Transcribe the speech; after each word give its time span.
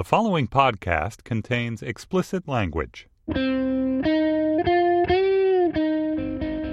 The 0.00 0.04
following 0.04 0.48
podcast 0.48 1.24
contains 1.24 1.82
explicit 1.82 2.48
language. 2.48 3.06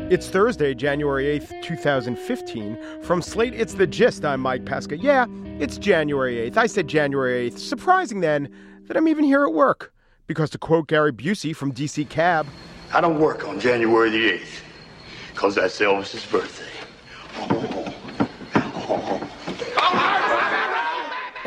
It's 0.10 0.30
Thursday, 0.30 0.74
January 0.74 1.38
8th, 1.38 1.62
2015. 1.62 2.78
From 3.04 3.22
Slate, 3.22 3.54
it's 3.54 3.74
The 3.74 3.86
Gist. 3.86 4.24
I'm 4.24 4.40
Mike 4.40 4.64
Pesca. 4.64 4.96
Yeah, 4.96 5.26
it's 5.60 5.78
January 5.78 6.50
8th. 6.50 6.56
I 6.56 6.68
said 6.68 6.88
January 6.88 7.52
8th. 7.52 7.60
Surprising 7.60 8.22
then 8.22 8.48
that 8.84 8.96
I'm 8.96 9.10
even 9.10 9.26
here 9.26 9.44
at 9.44 9.52
work. 9.52 9.94
Because 10.28 10.50
to 10.52 10.58
quote 10.58 10.88
Gary 10.88 11.12
Busey 11.12 11.54
from 11.54 11.74
DC 11.74 12.08
Cab, 12.08 12.48
I 12.94 13.02
don't 13.02 13.20
work 13.20 13.46
on 13.46 13.60
January 13.60 14.10
the 14.10 14.32
8th 14.40 14.62
because 15.34 15.56
that's 15.56 15.78
Elvis's 15.82 16.26
birthday. 16.28 16.67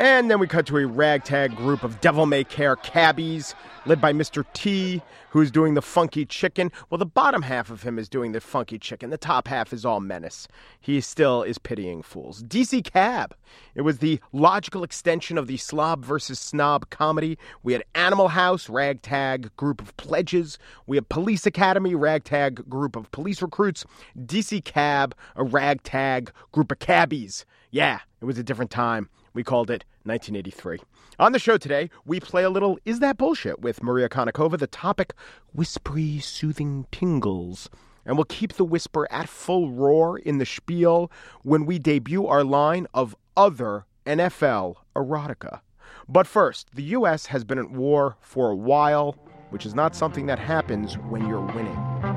And 0.01 0.31
then 0.31 0.39
we 0.39 0.47
cut 0.47 0.65
to 0.65 0.77
a 0.79 0.87
ragtag 0.87 1.55
group 1.55 1.83
of 1.83 2.01
devil 2.01 2.25
may 2.25 2.43
care 2.43 2.75
cabbies 2.75 3.53
led 3.85 4.01
by 4.01 4.11
Mr. 4.11 4.43
T, 4.53 4.99
who's 5.29 5.51
doing 5.51 5.75
the 5.75 5.81
funky 5.83 6.25
chicken. 6.25 6.71
Well, 6.89 6.97
the 6.97 7.05
bottom 7.05 7.43
half 7.43 7.69
of 7.69 7.83
him 7.83 7.99
is 7.99 8.09
doing 8.09 8.31
the 8.31 8.41
funky 8.41 8.79
chicken. 8.79 9.11
The 9.11 9.17
top 9.19 9.47
half 9.47 9.71
is 9.71 9.85
all 9.85 9.99
menace. 9.99 10.47
He 10.79 11.01
still 11.01 11.43
is 11.43 11.59
pitying 11.59 12.01
fools. 12.01 12.41
DC 12.41 12.83
Cab. 12.83 13.35
It 13.75 13.81
was 13.81 13.99
the 13.99 14.19
logical 14.33 14.83
extension 14.83 15.37
of 15.37 15.45
the 15.45 15.57
slob 15.57 16.03
versus 16.03 16.39
snob 16.39 16.89
comedy. 16.89 17.37
We 17.61 17.73
had 17.73 17.83
Animal 17.93 18.29
House, 18.29 18.69
ragtag 18.69 19.55
group 19.55 19.83
of 19.83 19.95
pledges. 19.97 20.57
We 20.87 20.97
had 20.97 21.09
Police 21.09 21.45
Academy, 21.45 21.93
ragtag 21.93 22.67
group 22.67 22.95
of 22.95 23.11
police 23.11 23.39
recruits. 23.39 23.85
DC 24.17 24.65
Cab, 24.65 25.13
a 25.35 25.43
ragtag 25.43 26.31
group 26.51 26.71
of 26.71 26.79
cabbies. 26.79 27.45
Yeah, 27.69 27.99
it 28.19 28.25
was 28.25 28.39
a 28.39 28.43
different 28.43 28.71
time. 28.71 29.07
We 29.33 29.43
called 29.43 29.69
it 29.71 29.85
1983. 30.03 30.79
On 31.19 31.31
the 31.31 31.39
show 31.39 31.57
today, 31.57 31.89
we 32.05 32.19
play 32.19 32.43
a 32.43 32.49
little 32.49 32.79
Is 32.85 32.99
That 32.99 33.17
Bullshit 33.17 33.61
with 33.61 33.83
Maria 33.83 34.09
Konnikova. 34.09 34.57
The 34.57 34.67
topic, 34.67 35.13
whispery, 35.53 36.19
soothing 36.19 36.85
tingles. 36.91 37.69
And 38.05 38.17
we'll 38.17 38.25
keep 38.25 38.53
the 38.53 38.65
whisper 38.65 39.07
at 39.11 39.29
full 39.29 39.71
roar 39.71 40.17
in 40.17 40.39
the 40.39 40.45
spiel 40.45 41.11
when 41.43 41.65
we 41.65 41.77
debut 41.77 42.25
our 42.25 42.43
line 42.43 42.87
of 42.93 43.15
other 43.37 43.85
NFL 44.05 44.75
erotica. 44.95 45.61
But 46.09 46.27
first, 46.27 46.73
the 46.73 46.83
U.S. 46.83 47.27
has 47.27 47.43
been 47.43 47.59
at 47.59 47.71
war 47.71 48.17
for 48.19 48.49
a 48.49 48.55
while, 48.55 49.13
which 49.49 49.65
is 49.65 49.75
not 49.75 49.95
something 49.95 50.25
that 50.25 50.39
happens 50.39 50.95
when 50.97 51.27
you're 51.27 51.41
winning. 51.41 52.10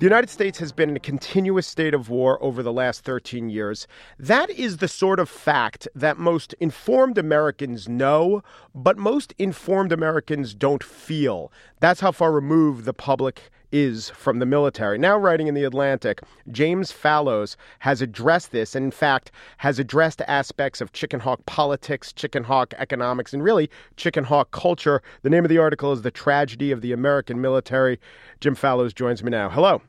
The 0.00 0.06
United 0.06 0.30
States 0.30 0.58
has 0.60 0.72
been 0.72 0.88
in 0.88 0.96
a 0.96 1.00
continuous 1.00 1.66
state 1.66 1.92
of 1.92 2.08
war 2.08 2.42
over 2.42 2.62
the 2.62 2.72
last 2.72 3.04
13 3.04 3.50
years. 3.50 3.86
That 4.18 4.48
is 4.48 4.78
the 4.78 4.88
sort 4.88 5.20
of 5.20 5.28
fact 5.28 5.86
that 5.94 6.16
most 6.16 6.54
informed 6.54 7.18
Americans 7.18 7.86
know, 7.86 8.42
but 8.74 8.96
most 8.96 9.34
informed 9.36 9.92
Americans 9.92 10.54
don't 10.54 10.82
feel. 10.82 11.52
That's 11.80 12.00
how 12.00 12.12
far 12.12 12.32
removed 12.32 12.86
the 12.86 12.94
public 12.94 13.50
is 13.72 14.08
from 14.08 14.38
the 14.38 14.46
military. 14.46 14.96
Now, 14.96 15.18
writing 15.18 15.48
in 15.48 15.54
The 15.54 15.64
Atlantic, 15.64 16.22
James 16.50 16.90
Fallows 16.90 17.58
has 17.80 18.00
addressed 18.00 18.52
this 18.52 18.74
and, 18.74 18.86
in 18.86 18.90
fact, 18.90 19.30
has 19.58 19.78
addressed 19.78 20.22
aspects 20.22 20.80
of 20.80 20.94
chicken 20.94 21.20
hawk 21.20 21.44
politics, 21.44 22.10
chicken 22.10 22.44
hawk 22.44 22.72
economics, 22.78 23.34
and 23.34 23.44
really 23.44 23.68
chicken 23.96 24.24
hawk 24.24 24.50
culture. 24.50 25.02
The 25.22 25.30
name 25.30 25.44
of 25.44 25.50
the 25.50 25.58
article 25.58 25.92
is 25.92 26.00
The 26.00 26.10
Tragedy 26.10 26.72
of 26.72 26.80
the 26.80 26.92
American 26.92 27.42
Military. 27.42 28.00
Jim 28.40 28.54
Fallows 28.54 28.94
joins 28.94 29.22
me 29.22 29.30
now. 29.30 29.50
Hello. 29.50 29.82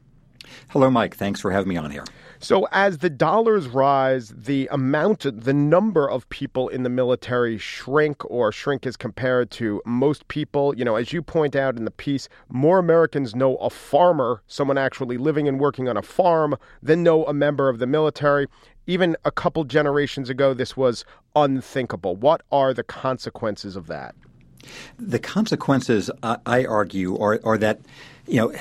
Hello, 0.69 0.89
Mike. 0.89 1.15
Thanks 1.15 1.39
for 1.39 1.51
having 1.51 1.69
me 1.69 1.77
on 1.77 1.91
here. 1.91 2.05
So, 2.43 2.67
as 2.71 2.97
the 2.97 3.09
dollars 3.09 3.67
rise, 3.67 4.29
the 4.29 4.67
amount, 4.71 5.19
the 5.21 5.53
number 5.53 6.09
of 6.09 6.27
people 6.29 6.69
in 6.69 6.81
the 6.81 6.89
military 6.89 7.59
shrink 7.59 8.23
or 8.25 8.51
shrink 8.51 8.87
as 8.87 8.97
compared 8.97 9.51
to 9.51 9.79
most 9.85 10.27
people. 10.27 10.75
You 10.75 10.83
know, 10.83 10.95
as 10.95 11.13
you 11.13 11.21
point 11.21 11.55
out 11.55 11.77
in 11.77 11.85
the 11.85 11.91
piece, 11.91 12.27
more 12.49 12.79
Americans 12.79 13.35
know 13.35 13.57
a 13.57 13.69
farmer, 13.69 14.41
someone 14.47 14.79
actually 14.79 15.17
living 15.17 15.47
and 15.47 15.59
working 15.59 15.87
on 15.87 15.97
a 15.97 16.01
farm, 16.01 16.55
than 16.81 17.03
know 17.03 17.25
a 17.25 17.33
member 17.33 17.69
of 17.69 17.77
the 17.77 17.85
military. 17.85 18.47
Even 18.87 19.15
a 19.23 19.31
couple 19.31 19.63
generations 19.63 20.27
ago, 20.27 20.55
this 20.55 20.75
was 20.75 21.05
unthinkable. 21.35 22.15
What 22.15 22.41
are 22.51 22.73
the 22.73 22.83
consequences 22.83 23.75
of 23.75 23.85
that? 23.85 24.15
The 24.97 25.19
consequences, 25.19 26.09
I 26.23 26.65
argue, 26.65 27.17
are, 27.19 27.39
are 27.43 27.57
that, 27.59 27.81
you 28.25 28.37
know, 28.37 28.53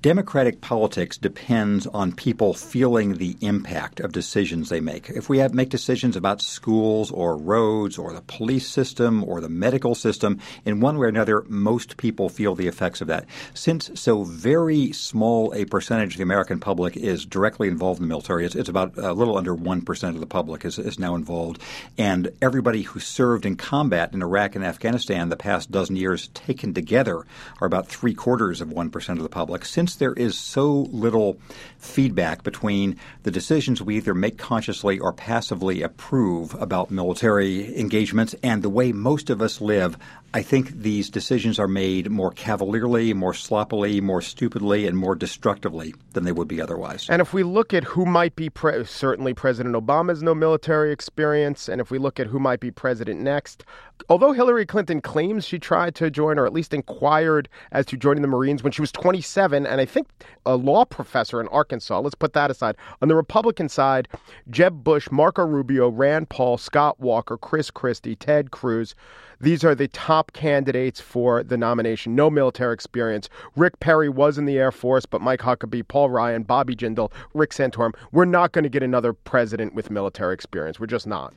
democratic 0.00 0.60
politics 0.60 1.18
depends 1.18 1.86
on 1.88 2.12
people 2.12 2.54
feeling 2.54 3.14
the 3.14 3.36
impact 3.40 4.00
of 4.00 4.12
decisions 4.12 4.68
they 4.68 4.80
make. 4.80 5.10
If 5.10 5.28
we 5.28 5.38
have 5.38 5.54
make 5.54 5.68
decisions 5.68 6.16
about 6.16 6.40
schools 6.40 7.10
or 7.10 7.36
roads 7.36 7.98
or 7.98 8.12
the 8.12 8.22
police 8.22 8.68
system 8.68 9.24
or 9.24 9.40
the 9.40 9.48
medical 9.48 9.94
system, 9.94 10.40
in 10.64 10.80
one 10.80 10.98
way 10.98 11.06
or 11.06 11.08
another, 11.08 11.44
most 11.48 11.96
people 11.96 12.28
feel 12.28 12.54
the 12.54 12.68
effects 12.68 13.00
of 13.00 13.08
that. 13.08 13.26
Since 13.54 13.90
so 13.94 14.24
very 14.24 14.92
small 14.92 15.52
a 15.54 15.64
percentage 15.64 16.14
of 16.14 16.18
the 16.18 16.22
American 16.22 16.60
public 16.60 16.96
is 16.96 17.26
directly 17.26 17.68
involved 17.68 18.00
in 18.00 18.06
the 18.06 18.08
military, 18.08 18.46
it's, 18.46 18.54
it's 18.54 18.68
about 18.68 18.96
a 18.96 19.12
little 19.12 19.36
under 19.36 19.54
one 19.54 19.82
percent 19.82 20.14
of 20.14 20.20
the 20.20 20.26
public 20.26 20.64
is, 20.64 20.78
is 20.78 20.98
now 20.98 21.14
involved, 21.14 21.60
and 21.96 22.30
everybody 22.40 22.82
who 22.82 23.00
served 23.00 23.44
in 23.44 23.56
combat 23.56 24.12
in 24.12 24.22
Iraq 24.22 24.54
and 24.54 24.64
Afghanistan 24.64 25.28
the 25.28 25.36
past 25.36 25.70
dozen 25.70 25.96
years 25.96 26.28
taken 26.28 26.74
together 26.74 27.24
are 27.60 27.66
about 27.66 27.88
three 27.88 28.14
quarters 28.14 28.60
of 28.60 28.72
one 28.72 28.90
percent 28.90 29.18
of 29.18 29.22
the 29.22 29.28
public 29.28 29.57
since 29.64 29.94
there 29.94 30.14
is 30.14 30.38
so 30.38 30.88
little 30.90 31.38
feedback 31.78 32.42
between 32.42 32.96
the 33.22 33.30
decisions 33.30 33.82
we 33.82 33.96
either 33.96 34.14
make 34.14 34.38
consciously 34.38 34.98
or 34.98 35.12
passively 35.12 35.82
approve 35.82 36.54
about 36.60 36.90
military 36.90 37.78
engagements 37.78 38.34
and 38.42 38.62
the 38.62 38.68
way 38.68 38.92
most 38.92 39.30
of 39.30 39.42
us 39.42 39.60
live, 39.60 39.96
I 40.34 40.42
think 40.42 40.82
these 40.82 41.08
decisions 41.08 41.58
are 41.58 41.66
made 41.66 42.10
more 42.10 42.30
cavalierly, 42.32 43.14
more 43.14 43.32
sloppily, 43.32 44.02
more 44.02 44.20
stupidly, 44.20 44.86
and 44.86 44.96
more 44.96 45.14
destructively 45.14 45.94
than 46.12 46.24
they 46.24 46.32
would 46.32 46.48
be 46.48 46.60
otherwise. 46.60 47.06
And 47.08 47.22
if 47.22 47.32
we 47.32 47.42
look 47.42 47.72
at 47.72 47.82
who 47.82 48.04
might 48.04 48.36
be 48.36 48.50
pre- 48.50 48.84
certainly 48.84 49.32
President 49.32 49.74
Obama 49.74 50.10
has 50.10 50.22
no 50.22 50.34
military 50.34 50.92
experience, 50.92 51.66
and 51.66 51.80
if 51.80 51.90
we 51.90 51.96
look 51.96 52.20
at 52.20 52.26
who 52.26 52.38
might 52.38 52.60
be 52.60 52.70
president 52.70 53.20
next, 53.20 53.64
although 54.10 54.32
Hillary 54.32 54.66
Clinton 54.66 55.00
claims 55.00 55.46
she 55.46 55.58
tried 55.58 55.94
to 55.94 56.10
join 56.10 56.38
or 56.38 56.44
at 56.44 56.52
least 56.52 56.74
inquired 56.74 57.48
as 57.72 57.86
to 57.86 57.96
joining 57.96 58.20
the 58.20 58.28
Marines 58.28 58.62
when 58.62 58.72
she 58.72 58.82
was 58.82 58.92
27, 58.92 59.66
and 59.66 59.80
I 59.80 59.86
think 59.86 60.08
a 60.44 60.56
law 60.56 60.84
professor 60.84 61.40
in 61.40 61.48
Arkansas, 61.48 62.00
let's 62.00 62.14
put 62.14 62.34
that 62.34 62.50
aside. 62.50 62.76
On 63.00 63.08
the 63.08 63.16
Republican 63.16 63.70
side, 63.70 64.08
Jeb 64.50 64.84
Bush, 64.84 65.10
Marco 65.10 65.46
Rubio, 65.46 65.88
Rand 65.88 66.28
Paul, 66.28 66.58
Scott 66.58 67.00
Walker, 67.00 67.38
Chris 67.38 67.70
Christie, 67.70 68.14
Ted 68.14 68.50
Cruz. 68.50 68.94
These 69.40 69.62
are 69.62 69.74
the 69.74 69.86
top 69.86 70.17
candidates 70.26 71.00
for 71.00 71.42
the 71.42 71.56
nomination. 71.56 72.14
No 72.14 72.30
military 72.30 72.74
experience. 72.74 73.28
Rick 73.56 73.80
Perry 73.80 74.08
was 74.08 74.38
in 74.38 74.44
the 74.44 74.58
Air 74.58 74.72
Force, 74.72 75.06
but 75.06 75.20
Mike 75.20 75.40
Huckabee, 75.40 75.86
Paul 75.86 76.10
Ryan, 76.10 76.42
Bobby 76.42 76.76
Jindal, 76.76 77.12
Rick 77.34 77.50
Santorum. 77.50 77.94
We're 78.12 78.24
not 78.24 78.52
going 78.52 78.64
to 78.64 78.68
get 78.68 78.82
another 78.82 79.12
president 79.12 79.74
with 79.74 79.90
military 79.90 80.34
experience. 80.34 80.78
We're 80.78 80.86
just 80.86 81.06
not. 81.06 81.34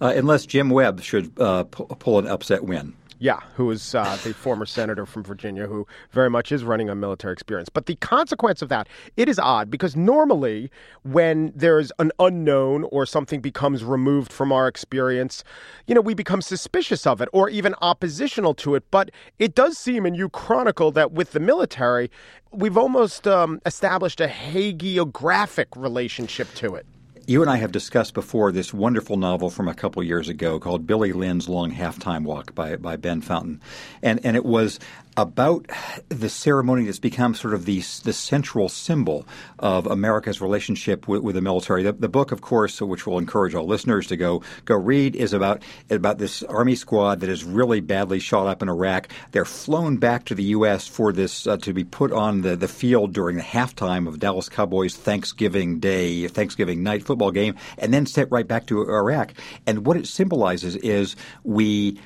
Uh, 0.00 0.12
unless 0.16 0.46
Jim 0.46 0.70
Webb 0.70 1.02
should 1.02 1.38
uh, 1.40 1.64
pull 1.64 2.18
an 2.18 2.26
upset 2.26 2.64
win. 2.64 2.94
Yeah, 3.20 3.40
who 3.56 3.70
is 3.72 3.96
uh, 3.96 4.16
the 4.22 4.32
former 4.32 4.64
senator 4.64 5.04
from 5.04 5.24
Virginia 5.24 5.66
who 5.66 5.88
very 6.12 6.30
much 6.30 6.52
is 6.52 6.62
running 6.62 6.88
on 6.88 7.00
military 7.00 7.32
experience. 7.32 7.68
But 7.68 7.86
the 7.86 7.96
consequence 7.96 8.62
of 8.62 8.68
that, 8.68 8.88
it 9.16 9.28
is 9.28 9.40
odd 9.40 9.70
because 9.70 9.96
normally 9.96 10.70
when 11.02 11.52
there's 11.54 11.90
an 11.98 12.12
unknown 12.20 12.84
or 12.84 13.06
something 13.06 13.40
becomes 13.40 13.82
removed 13.82 14.32
from 14.32 14.52
our 14.52 14.68
experience, 14.68 15.42
you 15.88 15.96
know, 15.96 16.00
we 16.00 16.14
become 16.14 16.40
suspicious 16.40 17.08
of 17.08 17.20
it 17.20 17.28
or 17.32 17.48
even 17.48 17.74
oppositional 17.82 18.54
to 18.54 18.76
it. 18.76 18.84
But 18.92 19.10
it 19.40 19.56
does 19.56 19.76
seem, 19.76 20.06
and 20.06 20.16
you 20.16 20.28
chronicle 20.28 20.92
that 20.92 21.10
with 21.10 21.32
the 21.32 21.40
military, 21.40 22.12
we've 22.52 22.78
almost 22.78 23.26
um, 23.26 23.60
established 23.66 24.20
a 24.20 24.28
hagiographic 24.28 25.66
relationship 25.74 26.54
to 26.54 26.76
it 26.76 26.86
you 27.28 27.42
and 27.42 27.50
I 27.50 27.56
have 27.56 27.72
discussed 27.72 28.14
before 28.14 28.50
this 28.52 28.72
wonderful 28.72 29.18
novel 29.18 29.50
from 29.50 29.68
a 29.68 29.74
couple 29.74 30.02
years 30.02 30.30
ago 30.30 30.58
called 30.58 30.86
Billy 30.86 31.12
Lynn's 31.12 31.46
Long 31.46 31.70
Halftime 31.70 32.24
Walk 32.24 32.54
by, 32.54 32.76
by 32.76 32.96
Ben 32.96 33.20
Fountain. 33.20 33.60
And, 34.02 34.24
and 34.24 34.34
it 34.34 34.46
was 34.46 34.80
about 35.18 35.66
the 36.10 36.28
ceremony 36.28 36.84
that's 36.84 37.00
become 37.00 37.34
sort 37.34 37.52
of 37.52 37.64
the, 37.64 37.80
the 38.04 38.12
central 38.12 38.68
symbol 38.68 39.26
of 39.58 39.84
America's 39.88 40.40
relationship 40.40 41.08
with, 41.08 41.22
with 41.22 41.34
the 41.34 41.40
military. 41.40 41.82
The, 41.82 41.92
the, 41.92 42.08
book, 42.08 42.30
of 42.30 42.40
course, 42.40 42.80
which 42.80 43.04
will 43.04 43.18
encourage 43.18 43.52
all 43.52 43.66
listeners 43.66 44.06
to 44.06 44.16
go 44.16 44.42
go 44.64 44.76
read, 44.76 45.16
is 45.16 45.32
about 45.32 45.62
about 45.90 46.18
this 46.18 46.44
Army 46.44 46.76
squad 46.76 47.18
that 47.20 47.28
is 47.28 47.42
really 47.42 47.80
badly 47.80 48.20
shot 48.20 48.46
up 48.46 48.62
in 48.62 48.68
Iraq. 48.68 49.08
They're 49.32 49.44
flown 49.44 49.96
back 49.96 50.24
to 50.26 50.36
the 50.36 50.44
U.S. 50.44 50.86
for 50.86 51.12
this 51.12 51.48
uh, 51.48 51.56
to 51.58 51.72
be 51.72 51.82
put 51.82 52.12
on 52.12 52.42
the, 52.42 52.54
the 52.54 52.68
field 52.68 53.12
during 53.12 53.36
the 53.36 53.42
halftime 53.42 54.06
of 54.06 54.20
Dallas 54.20 54.48
Cowboys 54.48 54.94
Thanksgiving 54.94 55.80
Day, 55.80 56.28
Thanksgiving 56.28 56.84
night 56.84 57.02
football 57.02 57.32
game, 57.32 57.56
and 57.76 57.92
then 57.92 58.06
sent 58.06 58.30
right 58.30 58.46
back 58.46 58.66
to 58.66 58.82
Iraq. 58.82 59.34
And 59.66 59.84
what 59.84 59.96
it 59.96 60.06
symbolizes 60.06 60.76
is 60.76 61.16
we 61.42 61.98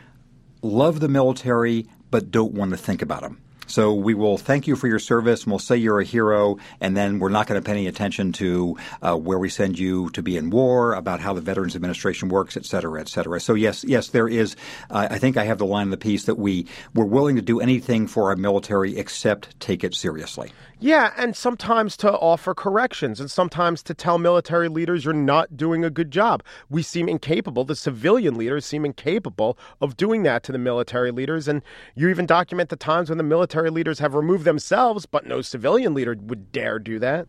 love 0.63 1.01
the 1.01 1.09
military 1.09 1.87
but 2.13 2.31
don't 2.31 2.53
want 2.53 2.71
to 2.71 2.77
think 2.77 3.03
about 3.03 3.23
them. 3.23 3.41
So 3.73 3.95
we 3.95 4.13
will 4.13 4.37
thank 4.37 4.67
you 4.67 4.77
for 4.77 4.87
your 4.87 4.99
service, 4.99 5.45
and 5.45 5.51
we'll 5.51 5.59
say 5.59 5.79
you're 5.79 5.99
a 5.99 6.05
hero, 6.05 6.59
and 6.79 6.95
then 6.95 7.19
we're 7.19 7.31
not 7.31 7.47
going 7.47 7.59
to 7.59 7.65
pay 7.65 7.73
any 7.73 7.87
attention 7.87 8.31
to 8.33 8.77
uh, 9.01 9.17
where 9.17 9.39
we 9.39 9.49
send 9.49 9.79
you 9.79 10.11
to 10.11 10.23
be 10.23 10.37
in 10.37 10.51
war, 10.51 10.93
about 10.93 11.21
how 11.21 11.33
the 11.33 11.41
Veterans 11.41 11.75
Administration 11.75 12.29
works, 12.29 12.55
et 12.55 12.67
cetera, 12.67 13.01
et 13.01 13.09
cetera. 13.09 13.41
So 13.41 13.55
yes, 13.55 13.83
yes, 13.83 14.09
there 14.09 14.29
is. 14.29 14.57
Uh, 14.91 15.09
I 15.11 15.19
think 15.19 15.39
I 15.39 15.45
have 15.45 15.57
the 15.57 15.65
line 15.65 15.85
in 15.85 15.91
the 15.91 15.97
piece 15.97 16.25
that 16.25 16.35
we 16.35 16.67
we're 16.95 17.07
willing 17.07 17.37
to 17.37 17.43
do 17.43 17.61
anything 17.61 18.07
for 18.07 18.29
our 18.29 18.37
military 18.37 18.99
except 18.99 19.59
take 19.59 19.83
it 19.85 19.95
seriously. 19.95 20.53
Yeah, 20.79 21.13
and 21.17 21.37
sometimes 21.37 21.97
to 21.99 22.11
offer 22.11 22.55
corrections 22.55 23.21
and 23.21 23.31
sometimes 23.31 23.85
to 23.85 23.95
tell 23.95 24.19
military 24.19 24.69
leaders 24.69 25.05
you're 25.05 25.15
not 25.15 25.57
doing 25.57 25.85
a 25.85 25.91
good 25.91 26.11
job. 26.11 26.43
We 26.69 26.83
seem 26.83 27.09
incapable, 27.09 27.65
the 27.65 27.77
civilian 27.77 28.35
leaders 28.35 28.67
seem 28.67 28.85
incapable 28.85 29.57
of 29.81 29.97
doing 29.97 30.25
that 30.25 30.43
to 30.43 30.53
the 30.53 30.59
military 30.59 31.13
leaders. 31.13 31.47
And 31.47 31.63
you 31.95 32.09
even 32.09 32.27
document 32.27 32.69
the 32.69 32.75
times 32.77 33.11
when 33.11 33.19
the 33.19 33.23
military 33.25 33.62
leaders 33.71 33.99
have 33.99 34.15
removed 34.15 34.45
themselves, 34.45 35.07
but 35.07 35.27
no 35.27 35.41
civilian 35.43 35.95
leader 35.95 36.17
would 36.21 36.53
dare 36.53 36.79
do 36.79 36.99
that. 36.99 37.27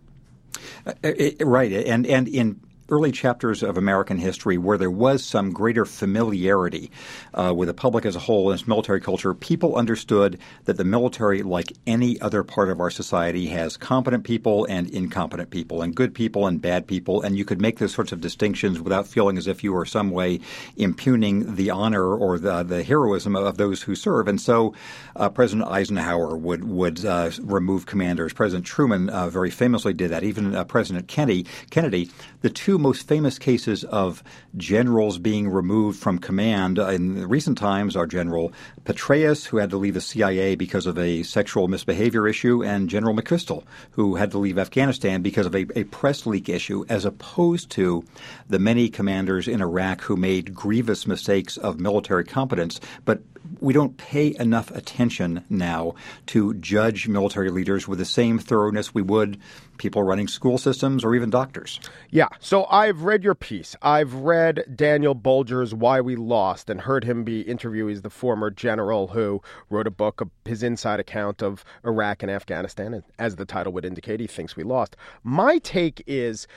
Uh, 0.86 0.94
it, 1.04 1.42
right. 1.46 1.72
And, 1.72 2.06
and 2.06 2.28
in 2.28 2.62
early 2.90 3.12
chapters 3.12 3.64
of 3.64 3.78
American 3.78 4.18
history 4.18 4.58
where 4.58 4.78
there 4.78 4.92
was 4.92 5.24
some 5.24 5.52
greater 5.52 5.86
familiarity 5.86 6.92
uh, 7.34 7.54
with 7.56 7.68
the 7.68 7.74
public 7.74 8.06
as 8.06 8.16
a 8.16 8.20
whole 8.20 8.52
and 8.52 8.60
its 8.60 8.68
military 8.68 9.02
culture, 9.02 9.34
people 9.34 9.76
understood 9.76 10.38
that 10.66 10.78
the 10.78 10.84
military, 10.84 11.44
like 11.44 11.74
any 11.88 12.20
other 12.22 12.44
part 12.44 12.70
of 12.70 12.80
our 12.80 12.90
society, 12.90 13.48
has 13.48 13.78
competent 13.78 14.24
people 14.24 14.66
and 14.66 14.90
incompetent 14.90 15.50
people, 15.50 15.82
and 15.82 15.96
good 15.96 16.14
people 16.14 16.48
and 16.48 16.62
bad 16.62 16.88
people, 16.88 17.22
and 17.22 17.38
you 17.38 17.46
could 17.46 17.62
make 17.62 17.80
those 17.80 17.94
sorts 17.94 18.12
of 18.12 18.22
distinctions 18.22 18.80
without 18.80 19.08
feeling 19.08 19.38
as 19.38 19.48
if 19.48 19.64
you 19.64 19.74
were 19.74 19.86
some 19.86 20.12
way 20.12 20.40
impugning 20.78 21.56
the 21.56 21.70
honor 21.70 22.16
or 22.16 22.38
the, 22.38 22.64
the 22.64 22.84
heroism 22.84 23.36
of 23.36 23.58
those 23.58 23.82
who 23.82 23.96
serve. 23.96 24.28
And 24.28 24.40
so, 24.40 24.74
uh, 25.16 25.30
President 25.30 25.70
Eisenhower 25.70 26.36
would 26.36 26.64
would 26.64 27.06
uh, 27.06 27.32
remove 27.42 27.86
commanders. 27.86 28.34
President 28.34 28.66
Truman 28.66 29.10
uh, 29.10 29.30
very 29.30 29.50
famously 29.50 29.94
did 29.94 30.12
that. 30.12 30.24
Even 30.24 30.56
uh, 30.56 30.64
President 30.64 31.08
Kennedy, 31.08 31.46
Kennedy, 31.70 32.10
the 32.42 32.50
two 32.50 32.73
two 32.74 32.80
most 32.80 33.08
famous 33.08 33.38
cases 33.38 33.84
of 33.84 34.24
generals 34.58 35.20
being 35.20 35.48
removed 35.48 36.00
from 36.00 36.18
command 36.18 36.80
in 36.80 37.30
recent 37.30 37.56
times 37.56 37.96
are 37.96 38.08
General 38.08 38.52
Petraeus, 38.84 39.46
who 39.46 39.58
had 39.58 39.70
to 39.70 39.78
leave 39.78 39.94
the 39.94 40.02
CIA 40.02 40.56
because 40.56 40.88
of 40.88 40.98
a 40.98 41.22
sexual 41.22 41.68
misbehavior 41.68 42.28
issue, 42.28 42.64
and 42.64 42.90
General 42.90 43.16
McChrystal, 43.16 43.64
who 43.92 44.16
had 44.16 44.32
to 44.32 44.40
leave 44.40 44.58
Afghanistan 44.58 45.22
because 45.22 45.46
of 45.46 45.54
a, 45.54 45.68
a 45.76 45.84
press 45.84 46.26
leak 46.26 46.50
issue, 46.50 46.84
as 46.90 47.06
opposed 47.06 47.70
to 47.70 48.04
the 48.50 48.58
many 48.58 48.90
commanders 48.90 49.48
in 49.48 49.62
Iraq 49.62 50.02
who 50.02 50.18
made 50.18 50.56
grievous 50.56 51.06
mistakes 51.06 51.58
of 51.58 51.80
military 51.80 52.24
competence, 52.24 52.80
but 53.06 53.22
we 53.60 53.74
don't 53.74 53.98
pay 53.98 54.36
enough 54.40 54.72
attention 54.72 55.44
now 55.50 55.96
to 56.28 56.54
judge 56.56 57.08
military 57.08 57.50
leaders 57.50 57.88
with 57.88 58.00
the 58.00 58.06
same 58.06 58.40
thoroughness 58.40 58.94
we 58.94 59.02
would 59.02 59.40
people 59.78 60.04
running 60.04 60.28
school 60.28 60.58
systems 60.58 61.04
or 61.04 61.16
even 61.16 61.30
doctors. 61.30 61.80
Yeah. 62.10 62.28
So 62.40 62.66
I've 62.66 63.02
read 63.02 63.24
your 63.24 63.36
piece. 63.36 63.76
I've 63.82 64.14
read 64.14 64.64
Daniel 64.76 65.16
Bolger's 65.16 65.74
Why 65.74 66.00
We 66.02 66.16
Lost 66.16 66.70
and 66.70 66.82
heard 66.82 67.04
him 67.04 67.24
be 67.24 67.42
interviewed. 67.42 67.90
He's 67.90 68.02
the 68.02 68.10
former 68.10 68.50
general 68.50 69.08
who 69.08 69.42
wrote 69.70 69.88
a 69.88 69.92
book, 69.92 70.22
his 70.46 70.64
inside 70.64 71.00
account 71.00 71.42
of 71.42 71.66
Iraq 71.84 72.24
and 72.24 72.32
Afghanistan. 72.32 72.94
And 72.94 73.04
as 73.20 73.36
the 73.36 73.46
title 73.46 73.74
would 73.74 73.86
indicate, 73.86 74.20
he 74.20 74.28
thinks 74.28 74.56
we 74.56 74.64
lost. 74.64 74.96
My 75.24 75.58
take 75.58 76.04
is 76.06 76.48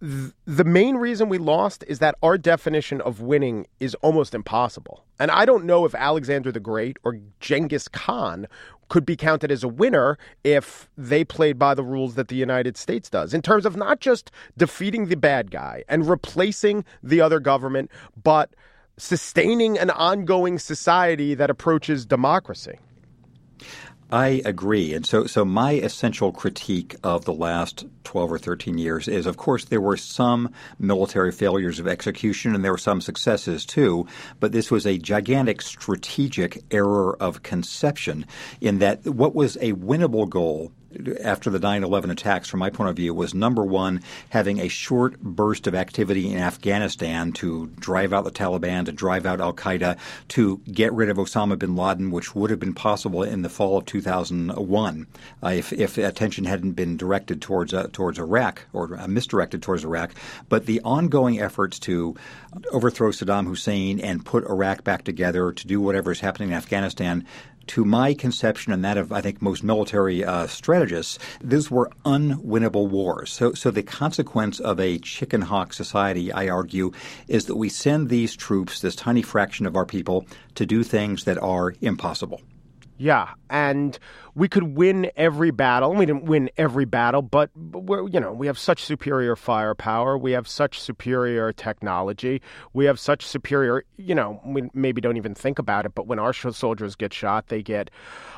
the 0.00 0.64
main 0.64 0.96
reason 0.96 1.28
we 1.28 1.38
lost 1.38 1.84
is 1.88 1.98
that 1.98 2.14
our 2.22 2.38
definition 2.38 3.00
of 3.00 3.20
winning 3.20 3.66
is 3.80 3.94
almost 3.96 4.34
impossible. 4.34 5.04
And 5.18 5.30
I 5.30 5.44
don't 5.44 5.64
know 5.64 5.84
if 5.84 5.94
Alexander 5.94 6.52
the 6.52 6.60
Great 6.60 6.98
or 7.02 7.18
Genghis 7.40 7.88
Khan 7.88 8.46
could 8.88 9.04
be 9.04 9.16
counted 9.16 9.50
as 9.50 9.64
a 9.64 9.68
winner 9.68 10.16
if 10.44 10.88
they 10.96 11.24
played 11.24 11.58
by 11.58 11.74
the 11.74 11.82
rules 11.82 12.14
that 12.14 12.28
the 12.28 12.36
United 12.36 12.76
States 12.76 13.10
does, 13.10 13.34
in 13.34 13.42
terms 13.42 13.66
of 13.66 13.76
not 13.76 14.00
just 14.00 14.30
defeating 14.56 15.06
the 15.06 15.16
bad 15.16 15.50
guy 15.50 15.84
and 15.88 16.08
replacing 16.08 16.84
the 17.02 17.20
other 17.20 17.40
government, 17.40 17.90
but 18.22 18.50
sustaining 18.96 19.78
an 19.78 19.90
ongoing 19.90 20.58
society 20.58 21.34
that 21.34 21.50
approaches 21.50 22.06
democracy. 22.06 22.78
I 24.10 24.40
agree. 24.46 24.94
And 24.94 25.04
so, 25.04 25.26
so 25.26 25.44
my 25.44 25.72
essential 25.72 26.32
critique 26.32 26.96
of 27.02 27.26
the 27.26 27.32
last 27.32 27.84
12 28.04 28.32
or 28.32 28.38
13 28.38 28.78
years 28.78 29.06
is, 29.06 29.26
of 29.26 29.36
course, 29.36 29.66
there 29.66 29.82
were 29.82 29.98
some 29.98 30.50
military 30.78 31.30
failures 31.30 31.78
of 31.78 31.86
execution 31.86 32.54
and 32.54 32.64
there 32.64 32.72
were 32.72 32.78
some 32.78 33.02
successes 33.02 33.66
too, 33.66 34.06
but 34.40 34.52
this 34.52 34.70
was 34.70 34.86
a 34.86 34.96
gigantic 34.96 35.60
strategic 35.60 36.64
error 36.70 37.16
of 37.20 37.42
conception 37.42 38.24
in 38.62 38.78
that 38.78 39.04
what 39.04 39.34
was 39.34 39.56
a 39.56 39.74
winnable 39.74 40.28
goal 40.28 40.72
after 41.22 41.50
the 41.50 41.58
9 41.58 41.84
11 41.84 42.10
attacks, 42.10 42.48
from 42.48 42.60
my 42.60 42.70
point 42.70 42.90
of 42.90 42.96
view, 42.96 43.12
was 43.12 43.34
number 43.34 43.64
one, 43.64 44.02
having 44.30 44.58
a 44.58 44.68
short 44.68 45.20
burst 45.20 45.66
of 45.66 45.74
activity 45.74 46.30
in 46.30 46.38
Afghanistan 46.38 47.32
to 47.32 47.66
drive 47.78 48.12
out 48.12 48.24
the 48.24 48.30
Taliban, 48.30 48.86
to 48.86 48.92
drive 48.92 49.26
out 49.26 49.40
Al 49.40 49.52
Qaeda, 49.52 49.98
to 50.28 50.58
get 50.72 50.92
rid 50.92 51.10
of 51.10 51.18
Osama 51.18 51.58
bin 51.58 51.76
Laden, 51.76 52.10
which 52.10 52.34
would 52.34 52.50
have 52.50 52.60
been 52.60 52.74
possible 52.74 53.22
in 53.22 53.42
the 53.42 53.48
fall 53.48 53.76
of 53.76 53.84
2001 53.84 55.06
uh, 55.42 55.48
if, 55.48 55.72
if 55.72 55.98
attention 55.98 56.44
hadn't 56.44 56.72
been 56.72 56.96
directed 56.96 57.42
towards, 57.42 57.74
uh, 57.74 57.88
towards 57.92 58.18
Iraq 58.18 58.64
or 58.72 58.98
uh, 58.98 59.06
misdirected 59.06 59.62
towards 59.62 59.84
Iraq. 59.84 60.14
But 60.48 60.66
the 60.66 60.80
ongoing 60.82 61.40
efforts 61.40 61.78
to 61.80 62.16
overthrow 62.72 63.10
Saddam 63.10 63.46
Hussein 63.46 64.00
and 64.00 64.24
put 64.24 64.44
Iraq 64.44 64.84
back 64.84 65.04
together, 65.04 65.52
to 65.52 65.66
do 65.66 65.80
whatever 65.80 66.12
is 66.12 66.20
happening 66.20 66.48
in 66.48 66.54
Afghanistan, 66.54 67.26
to 67.68 67.84
my 67.84 68.14
conception 68.14 68.72
and 68.72 68.84
that 68.84 68.96
of 68.96 69.12
I 69.12 69.20
think 69.20 69.40
most 69.40 69.62
military 69.62 70.24
uh, 70.24 70.46
strategists, 70.46 71.18
these 71.40 71.70
were 71.70 71.90
unwinnable 72.04 72.88
wars. 72.88 73.30
So, 73.30 73.52
so 73.52 73.70
the 73.70 73.82
consequence 73.82 74.60
of 74.60 74.80
a 74.80 74.98
chicken 74.98 75.42
hawk 75.42 75.72
society, 75.72 76.32
I 76.32 76.48
argue, 76.48 76.92
is 77.28 77.46
that 77.46 77.56
we 77.56 77.68
send 77.68 78.08
these 78.08 78.36
troops, 78.36 78.80
this 78.80 78.96
tiny 78.96 79.22
fraction 79.22 79.66
of 79.66 79.76
our 79.76 79.86
people, 79.86 80.26
to 80.54 80.66
do 80.66 80.82
things 80.82 81.24
that 81.24 81.38
are 81.38 81.74
impossible. 81.80 82.40
Yeah, 82.98 83.28
and 83.48 83.96
we 84.34 84.48
could 84.48 84.76
win 84.76 85.10
every 85.16 85.52
battle. 85.52 85.94
We 85.94 86.04
didn't 86.04 86.24
win 86.24 86.50
every 86.56 86.84
battle, 86.84 87.22
but, 87.22 87.50
we're, 87.56 88.08
you 88.08 88.18
know, 88.18 88.32
we 88.32 88.48
have 88.48 88.58
such 88.58 88.82
superior 88.84 89.36
firepower. 89.36 90.18
We 90.18 90.32
have 90.32 90.48
such 90.48 90.80
superior 90.80 91.52
technology. 91.52 92.42
We 92.72 92.86
have 92.86 92.98
such 92.98 93.24
superior, 93.24 93.84
you 93.96 94.14
know, 94.16 94.40
we 94.44 94.68
maybe 94.74 95.00
don't 95.00 95.16
even 95.16 95.34
think 95.34 95.60
about 95.60 95.86
it, 95.86 95.94
but 95.94 96.08
when 96.08 96.18
our 96.18 96.32
soldiers 96.32 96.96
get 96.96 97.14
shot, 97.14 97.48
they 97.48 97.62
get 97.62 97.90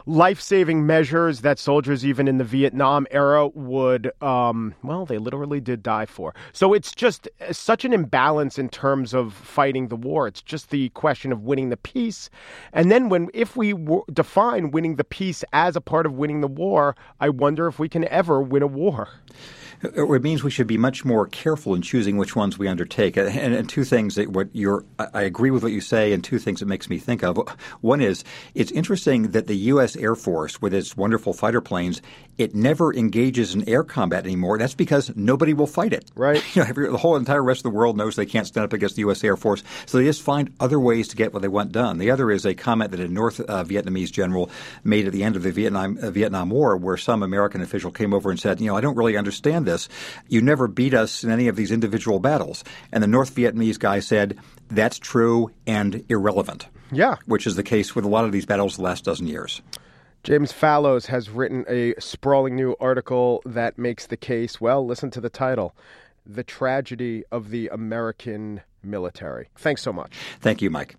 life-saving 0.06 0.86
measures 0.86 1.40
that 1.40 1.58
soldiers 1.58 2.04
even 2.04 2.28
in 2.28 2.38
the 2.38 2.44
Vietnam 2.44 3.06
era 3.10 3.48
would, 3.48 4.10
um, 4.22 4.74
well, 4.82 5.06
they 5.06 5.18
literally 5.18 5.60
did 5.60 5.82
die 5.82 6.06
for. 6.06 6.34
So 6.52 6.74
it's 6.74 6.94
just 6.94 7.28
uh, 7.40 7.52
such 7.52 7.84
an 7.84 7.92
imbalance 7.92 8.58
in 8.58 8.68
terms 8.68 9.14
of 9.14 9.32
fighting 9.32 9.88
the 9.88 9.96
war. 9.96 10.26
It's 10.26 10.42
just 10.42 10.70
the 10.70 10.90
question 10.90 11.32
of 11.32 11.42
winning 11.44 11.70
the 11.70 11.76
peace, 11.76 12.28
and 12.72 12.90
then 12.90 13.08
when 13.08 13.28
if 13.32 13.56
we 13.56 13.74
define 14.12 14.49
fine 14.50 14.72
winning 14.72 14.96
the 14.96 15.04
peace 15.04 15.44
as 15.52 15.76
a 15.76 15.80
part 15.80 16.06
of 16.06 16.14
winning 16.14 16.40
the 16.40 16.48
war. 16.48 16.96
I 17.20 17.28
wonder 17.28 17.68
if 17.68 17.78
we 17.78 17.88
can 17.88 18.04
ever 18.08 18.42
win 18.42 18.64
a 18.64 18.66
war. 18.66 19.08
It 19.82 20.22
means 20.22 20.44
we 20.44 20.50
should 20.50 20.66
be 20.66 20.76
much 20.76 21.04
more 21.04 21.26
careful 21.26 21.74
in 21.74 21.80
choosing 21.80 22.18
which 22.18 22.36
ones 22.36 22.58
we 22.58 22.68
undertake. 22.68 23.16
And, 23.16 23.54
and 23.54 23.68
two 23.68 23.84
things 23.84 24.16
that 24.16 24.28
what 24.28 24.48
you're, 24.52 24.84
I 24.98 25.22
agree 25.22 25.50
with 25.50 25.62
what 25.62 25.72
you 25.72 25.80
say, 25.80 26.12
and 26.12 26.22
two 26.22 26.38
things 26.38 26.60
it 26.60 26.68
makes 26.68 26.90
me 26.90 26.98
think 26.98 27.24
of. 27.24 27.38
One 27.80 28.00
is 28.00 28.22
it's 28.54 28.70
interesting 28.72 29.30
that 29.30 29.46
the 29.46 29.56
U.S. 29.56 29.96
Air 29.96 30.14
Force, 30.14 30.60
with 30.60 30.74
its 30.74 30.96
wonderful 30.96 31.32
fighter 31.32 31.62
planes, 31.62 32.02
it 32.36 32.54
never 32.54 32.92
engages 32.94 33.54
in 33.54 33.68
air 33.68 33.84
combat 33.84 34.24
anymore. 34.24 34.58
That's 34.58 34.74
because 34.74 35.14
nobody 35.14 35.52
will 35.54 35.66
fight 35.66 35.92
it. 35.92 36.10
Right. 36.14 36.42
You 36.60 36.62
know, 36.62 36.68
every, 36.68 36.90
the 36.90 36.98
whole 36.98 37.14
entire 37.14 37.42
rest 37.42 37.60
of 37.60 37.62
the 37.64 37.78
world 37.78 37.96
knows 37.96 38.16
they 38.16 38.26
can't 38.26 38.46
stand 38.46 38.64
up 38.64 38.72
against 38.72 38.96
the 38.96 39.00
U.S. 39.02 39.22
Air 39.22 39.36
Force, 39.36 39.62
so 39.86 39.98
they 39.98 40.04
just 40.04 40.20
find 40.20 40.52
other 40.58 40.80
ways 40.80 41.06
to 41.08 41.16
get 41.16 41.32
what 41.32 41.42
they 41.42 41.48
want 41.48 41.70
done. 41.70 41.98
The 41.98 42.10
other 42.10 42.30
is 42.30 42.44
a 42.44 42.54
comment 42.54 42.90
that 42.90 42.98
a 42.98 43.06
North 43.06 43.38
uh, 43.40 43.62
Vietnamese 43.62 44.10
general 44.10 44.50
made 44.82 45.06
at 45.06 45.12
the 45.12 45.22
end 45.22 45.36
of 45.36 45.44
the 45.44 45.52
Vietnam 45.52 45.96
uh, 46.02 46.10
Vietnam 46.10 46.50
War, 46.50 46.76
where 46.76 46.96
some 46.96 47.22
American 47.22 47.62
official 47.62 47.92
came 47.92 48.12
over 48.12 48.30
and 48.30 48.40
said, 48.40 48.60
"You 48.60 48.66
know, 48.66 48.76
I 48.76 48.80
don't 48.80 48.96
really 48.96 49.16
understand 49.16 49.66
this. 49.70 49.88
You 50.28 50.42
never 50.42 50.66
beat 50.68 50.94
us 50.94 51.24
in 51.24 51.30
any 51.30 51.48
of 51.48 51.56
these 51.56 51.70
individual 51.70 52.18
battles." 52.18 52.64
And 52.92 53.02
the 53.02 53.08
North 53.08 53.34
Vietnamese 53.34 53.78
guy 53.78 54.00
said, 54.00 54.36
"That's 54.68 54.98
true 54.98 55.50
and 55.66 56.04
irrelevant." 56.08 56.66
Yeah, 56.92 57.16
which 57.26 57.46
is 57.46 57.54
the 57.54 57.62
case 57.62 57.94
with 57.94 58.04
a 58.04 58.08
lot 58.08 58.24
of 58.24 58.32
these 58.32 58.46
battles 58.46 58.76
the 58.76 58.82
last 58.82 59.04
dozen 59.04 59.26
years. 59.26 59.62
James 60.22 60.52
Fallows 60.52 61.06
has 61.06 61.30
written 61.30 61.64
a 61.68 61.94
sprawling 61.98 62.54
new 62.54 62.74
article 62.78 63.40
that 63.46 63.78
makes 63.78 64.06
the 64.06 64.18
case. 64.18 64.60
Well, 64.60 64.84
listen 64.84 65.10
to 65.12 65.20
the 65.20 65.30
title 65.30 65.74
The 66.26 66.44
Tragedy 66.44 67.24
of 67.30 67.50
the 67.50 67.68
American 67.68 68.60
Military. 68.82 69.48
Thanks 69.56 69.82
so 69.82 69.92
much. 69.92 70.18
Thank 70.40 70.60
you, 70.60 70.68
Mike. 70.70 70.96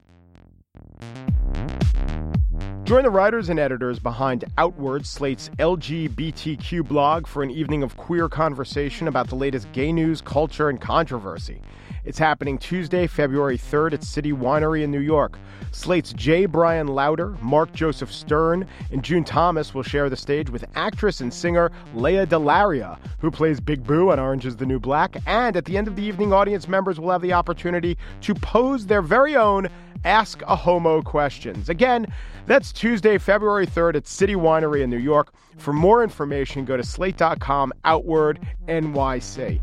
Join 2.91 3.03
the 3.03 3.09
writers 3.09 3.47
and 3.47 3.57
editors 3.57 3.99
behind 3.99 4.43
Outward, 4.57 5.05
Slate's 5.05 5.47
LGBTQ 5.59 6.85
blog, 6.85 7.25
for 7.25 7.41
an 7.41 7.49
evening 7.49 7.83
of 7.83 7.95
queer 7.95 8.27
conversation 8.27 9.07
about 9.07 9.29
the 9.29 9.35
latest 9.35 9.71
gay 9.71 9.93
news, 9.93 10.19
culture, 10.19 10.67
and 10.67 10.81
controversy. 10.81 11.61
It's 12.03 12.19
happening 12.19 12.57
Tuesday, 12.57 13.07
February 13.07 13.57
3rd 13.57 13.93
at 13.93 14.03
City 14.03 14.33
Winery 14.33 14.83
in 14.83 14.91
New 14.91 14.99
York. 14.99 15.39
Slate's 15.71 16.11
J. 16.11 16.45
Bryan 16.47 16.87
Lowder, 16.87 17.37
Mark 17.41 17.71
Joseph 17.71 18.11
Stern, 18.11 18.67
and 18.91 19.03
June 19.03 19.23
Thomas 19.23 19.73
will 19.73 19.83
share 19.83 20.09
the 20.09 20.17
stage 20.17 20.49
with 20.49 20.65
actress 20.75 21.21
and 21.21 21.33
singer 21.33 21.71
Lea 21.93 22.25
DeLaria, 22.25 22.99
who 23.19 23.31
plays 23.31 23.61
Big 23.61 23.85
Boo 23.85 24.11
on 24.11 24.19
Orange 24.19 24.45
is 24.45 24.57
the 24.57 24.65
New 24.65 24.81
Black. 24.81 25.15
And 25.25 25.55
at 25.55 25.63
the 25.63 25.77
end 25.77 25.87
of 25.87 25.95
the 25.95 26.03
evening, 26.03 26.33
audience 26.33 26.67
members 26.67 26.99
will 26.99 27.11
have 27.11 27.21
the 27.21 27.31
opportunity 27.31 27.97
to 28.19 28.35
pose 28.35 28.85
their 28.87 29.01
very 29.01 29.37
own 29.37 29.69
Ask 30.03 30.41
a 30.47 30.55
Homo 30.55 31.01
questions. 31.01 31.69
Again, 31.69 32.07
that's 32.47 32.71
Tuesday, 32.71 33.17
February 33.17 33.67
3rd 33.67 33.95
at 33.95 34.07
City 34.07 34.35
Winery 34.35 34.81
in 34.81 34.89
New 34.89 34.97
York. 34.97 35.33
For 35.57 35.73
more 35.73 36.03
information, 36.03 36.65
go 36.65 36.75
to 36.75 36.83
slate.com 36.83 37.71
outward 37.85 38.39
NYC. 38.67 39.61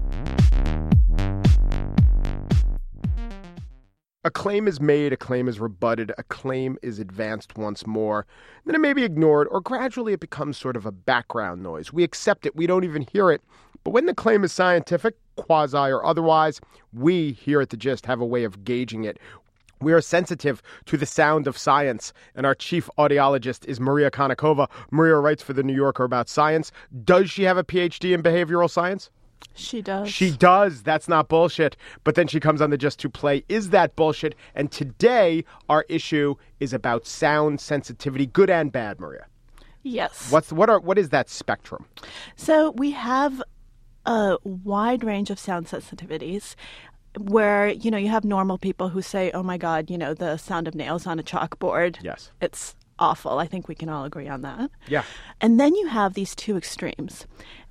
A 4.24 4.30
claim 4.30 4.68
is 4.68 4.80
made, 4.80 5.12
a 5.12 5.16
claim 5.16 5.48
is 5.48 5.58
rebutted, 5.58 6.12
a 6.18 6.22
claim 6.24 6.76
is 6.82 6.98
advanced 6.98 7.56
once 7.56 7.86
more. 7.86 8.26
Then 8.64 8.74
it 8.74 8.80
may 8.80 8.92
be 8.92 9.04
ignored, 9.04 9.48
or 9.50 9.60
gradually 9.60 10.12
it 10.12 10.20
becomes 10.20 10.58
sort 10.58 10.76
of 10.76 10.84
a 10.84 10.92
background 10.92 11.62
noise. 11.62 11.92
We 11.92 12.04
accept 12.04 12.44
it, 12.44 12.54
we 12.54 12.66
don't 12.66 12.84
even 12.84 13.06
hear 13.10 13.30
it. 13.30 13.42
But 13.84 13.92
when 13.92 14.06
the 14.06 14.14
claim 14.14 14.44
is 14.44 14.52
scientific, 14.52 15.16
quasi 15.36 15.78
or 15.78 16.04
otherwise, 16.04 16.60
we 16.92 17.32
here 17.32 17.60
at 17.60 17.70
The 17.70 17.76
Gist 17.76 18.06
have 18.06 18.20
a 18.20 18.26
way 18.26 18.44
of 18.44 18.64
gauging 18.64 19.04
it. 19.04 19.18
We 19.80 19.92
are 19.92 20.00
sensitive 20.00 20.62
to 20.86 20.96
the 20.96 21.06
sound 21.06 21.46
of 21.46 21.56
science, 21.56 22.12
and 22.34 22.44
our 22.44 22.54
chief 22.54 22.90
audiologist 22.98 23.64
is 23.66 23.80
Maria 23.80 24.10
Konnikova. 24.10 24.68
Maria 24.90 25.16
writes 25.16 25.42
for 25.42 25.52
The 25.52 25.62
New 25.62 25.74
Yorker 25.74 26.04
about 26.04 26.28
science. 26.28 26.72
Does 27.04 27.30
she 27.30 27.44
have 27.44 27.56
a 27.56 27.64
PhD 27.64 28.12
in 28.12 28.22
behavioral 28.22 28.70
science? 28.70 29.10
She 29.54 29.82
does. 29.82 30.10
She 30.10 30.30
does. 30.30 30.82
That's 30.82 31.08
not 31.08 31.28
bullshit. 31.28 31.76
But 32.04 32.16
then 32.16 32.26
she 32.26 32.40
comes 32.40 32.60
on 32.60 32.70
the 32.70 32.78
Gist 32.78 32.98
to 33.00 33.10
Play. 33.10 33.44
Is 33.48 33.70
that 33.70 33.94
bullshit? 33.96 34.34
And 34.54 34.70
today, 34.70 35.44
our 35.68 35.84
issue 35.88 36.34
is 36.60 36.72
about 36.72 37.06
sound 37.06 37.60
sensitivity, 37.60 38.26
good 38.26 38.50
and 38.50 38.72
bad, 38.72 38.98
Maria. 38.98 39.26
Yes. 39.82 40.30
What's 40.30 40.52
what 40.52 40.68
are 40.68 40.80
what 40.80 40.98
is 40.98 41.10
that 41.10 41.28
spectrum? 41.28 41.86
So 42.36 42.72
we 42.72 42.90
have 42.92 43.42
a 44.06 44.38
wide 44.42 45.04
range 45.04 45.30
of 45.30 45.38
sound 45.38 45.66
sensitivities 45.66 46.54
where 47.18 47.68
you 47.68 47.90
know 47.90 47.98
you 47.98 48.08
have 48.08 48.24
normal 48.24 48.58
people 48.58 48.88
who 48.90 49.02
say 49.02 49.30
oh 49.32 49.42
my 49.42 49.56
god 49.56 49.90
you 49.90 49.98
know 49.98 50.14
the 50.14 50.36
sound 50.36 50.68
of 50.68 50.74
nails 50.74 51.06
on 51.06 51.18
a 51.18 51.22
chalkboard. 51.22 51.98
Yes. 52.02 52.30
it's 52.40 52.74
awful. 52.98 53.38
I 53.38 53.46
think 53.46 53.68
we 53.68 53.76
can 53.76 53.88
all 53.88 54.04
agree 54.04 54.28
on 54.28 54.42
that. 54.42 54.70
Yeah. 54.88 55.04
and 55.40 55.58
then 55.60 55.74
you 55.74 55.86
have 55.88 56.14
these 56.14 56.34
two 56.34 56.56
extremes. 56.56 57.26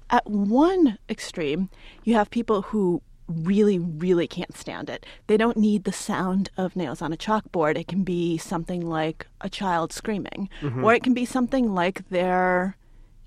At 0.09 0.25
one 0.29 0.97
extreme 1.09 1.69
you 2.03 2.13
have 2.15 2.29
people 2.29 2.61
who 2.63 3.01
really 3.27 3.77
really 3.77 4.27
can't 4.27 4.55
stand 4.55 4.89
it. 4.89 5.05
They 5.27 5.35
don't 5.37 5.57
need 5.57 5.83
the 5.83 5.91
sound 5.91 6.49
of 6.57 6.75
nails 6.77 7.01
on 7.01 7.11
a 7.11 7.17
chalkboard. 7.17 7.77
It 7.77 7.87
can 7.87 8.03
be 8.03 8.37
something 8.37 8.85
like 8.85 9.27
a 9.41 9.49
child 9.49 9.91
screaming. 9.91 10.49
Mm-hmm. 10.61 10.83
or 10.83 10.93
it 10.93 11.03
can 11.03 11.13
be 11.13 11.25
something 11.25 11.73
like 11.75 12.07
their 12.09 12.77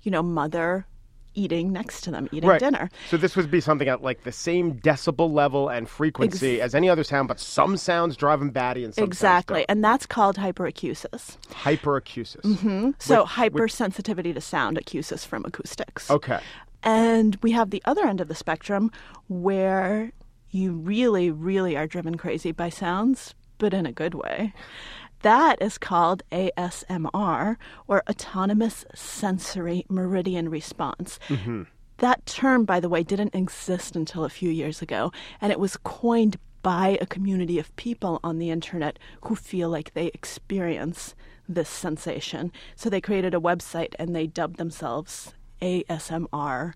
you 0.01 0.09
know 0.11 0.23
mother 0.23 0.87
eating 1.33 1.71
next 1.71 2.01
to 2.01 2.11
them 2.11 2.27
eating 2.31 2.57
dinner 2.57 2.89
So 3.09 3.17
this 3.17 3.35
would 3.35 3.49
be 3.49 3.61
something 3.61 3.87
at 3.87 4.01
like 4.01 4.23
the 4.23 4.31
same 4.31 4.73
decibel 4.75 5.31
level 5.31 5.69
and 5.69 5.87
frequency 5.89 6.61
as 6.61 6.75
any 6.75 6.89
other 6.89 7.03
sound, 7.03 7.27
but 7.27 7.39
some 7.39 7.77
sounds 7.77 8.15
drive 8.15 8.39
them 8.39 8.49
batty 8.49 8.83
and 8.83 8.93
some 8.93 9.03
Exactly. 9.03 9.65
And 9.69 9.83
that's 9.83 10.05
called 10.05 10.37
hyperacusis. 10.37 11.37
hyperacusis. 11.49 12.41
Mm-hmm. 12.41 12.91
So 12.99 13.25
hypersensitivity 13.25 14.33
to 14.33 14.41
sound 14.41 14.77
acusis 14.77 15.25
from 15.25 15.45
acoustics. 15.45 16.09
Okay. 16.09 16.39
And 16.83 17.37
we 17.41 17.51
have 17.51 17.69
the 17.69 17.81
other 17.85 18.05
end 18.05 18.21
of 18.21 18.27
the 18.27 18.35
spectrum 18.35 18.91
where 19.27 20.11
you 20.49 20.73
really, 20.73 21.31
really 21.31 21.77
are 21.77 21.87
driven 21.87 22.17
crazy 22.17 22.51
by 22.51 22.69
sounds, 22.69 23.33
but 23.57 23.73
in 23.73 23.85
a 23.85 23.91
good 23.91 24.15
way. 24.15 24.53
That 25.21 25.61
is 25.61 25.77
called 25.77 26.23
ASMR, 26.31 27.57
or 27.87 28.03
Autonomous 28.09 28.85
Sensory 28.95 29.85
Meridian 29.87 30.49
Response. 30.49 31.19
Mm-hmm. 31.27 31.63
That 31.97 32.25
term, 32.25 32.65
by 32.65 32.79
the 32.79 32.89
way, 32.89 33.03
didn't 33.03 33.35
exist 33.35 33.95
until 33.95 34.25
a 34.25 34.29
few 34.29 34.49
years 34.49 34.81
ago, 34.81 35.11
and 35.39 35.51
it 35.51 35.59
was 35.59 35.77
coined 35.77 36.37
by 36.63 36.97
a 36.99 37.05
community 37.05 37.59
of 37.59 37.75
people 37.75 38.19
on 38.23 38.39
the 38.39 38.49
internet 38.49 38.97
who 39.25 39.35
feel 39.35 39.69
like 39.69 39.93
they 39.93 40.07
experience 40.07 41.15
this 41.47 41.69
sensation. 41.69 42.51
So 42.75 42.89
they 42.89 43.01
created 43.01 43.33
a 43.33 43.39
website 43.39 43.93
and 43.99 44.15
they 44.15 44.27
dubbed 44.27 44.57
themselves 44.57 45.33
ASMR. 45.61 46.73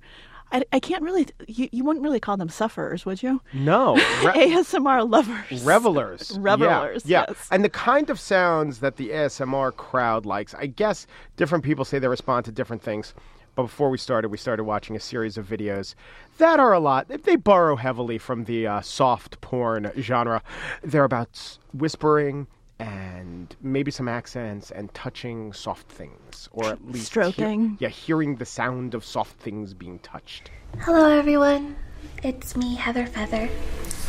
I, 0.56 0.64
I 0.74 0.80
can't 0.80 1.04
really, 1.04 1.28
you, 1.48 1.68
you 1.72 1.84
wouldn't 1.84 2.04
really 2.04 2.20
call 2.20 2.38
them 2.38 2.50
sufferers, 2.50 3.06
would 3.06 3.22
you? 3.22 3.42
No. 3.54 3.96
Re- 4.24 4.52
ASMR 4.52 5.10
lovers. 5.10 5.64
Revelers. 5.64 6.38
Revelers, 6.40 7.06
Yeah. 7.06 7.26
yes. 7.28 7.48
And 7.52 7.64
the 7.64 7.70
kind 7.70 8.10
of 8.10 8.20
sounds 8.20 8.80
that 8.80 8.96
the 8.96 9.10
ASMR 9.10 9.76
crowd 9.76 10.26
likes, 10.26 10.54
I 10.56 10.68
guess 10.68 11.08
different 11.36 11.64
people 11.64 11.84
say 11.84 12.00
they 12.00 12.08
respond 12.08 12.46
to 12.46 12.52
different 12.52 12.82
things. 12.82 13.14
But 13.56 13.64
before 13.64 13.90
we 13.90 13.98
started, 13.98 14.30
we 14.30 14.38
started 14.38 14.64
watching 14.66 14.96
a 14.96 15.00
series 15.00 15.38
of 15.38 15.46
videos 15.48 15.96
that 16.40 16.60
are 16.60 16.74
a 16.74 16.80
lot. 16.80 17.08
They 17.08 17.36
borrow 17.38 17.76
heavily 17.78 18.18
from 18.18 18.44
the 18.46 18.68
uh, 18.68 18.82
soft 18.82 19.40
porn 19.42 19.92
genre. 20.00 20.42
They're 20.84 21.06
about 21.06 21.58
whispering 21.74 22.48
and 22.80 23.56
maybe 23.62 23.90
some 23.92 24.08
accents 24.08 24.72
and 24.72 24.94
touching 24.94 25.54
soft 25.54 25.90
things, 25.92 26.50
or 26.52 26.66
at 26.66 26.86
least 26.86 27.14
hear- 27.14 27.24
Stroking. 27.32 27.78
yeah, 27.80 27.90
hearing 27.90 28.36
the 28.36 28.46
sound 28.46 28.94
of 28.94 29.06
soft 29.06 29.40
things 29.40 29.74
being 29.74 30.00
touched. 30.00 30.52
Hello, 30.80 31.10
everyone. 31.10 31.76
It's 32.24 32.56
me, 32.56 32.76
Heather 32.76 33.06
Feather. 33.06 33.50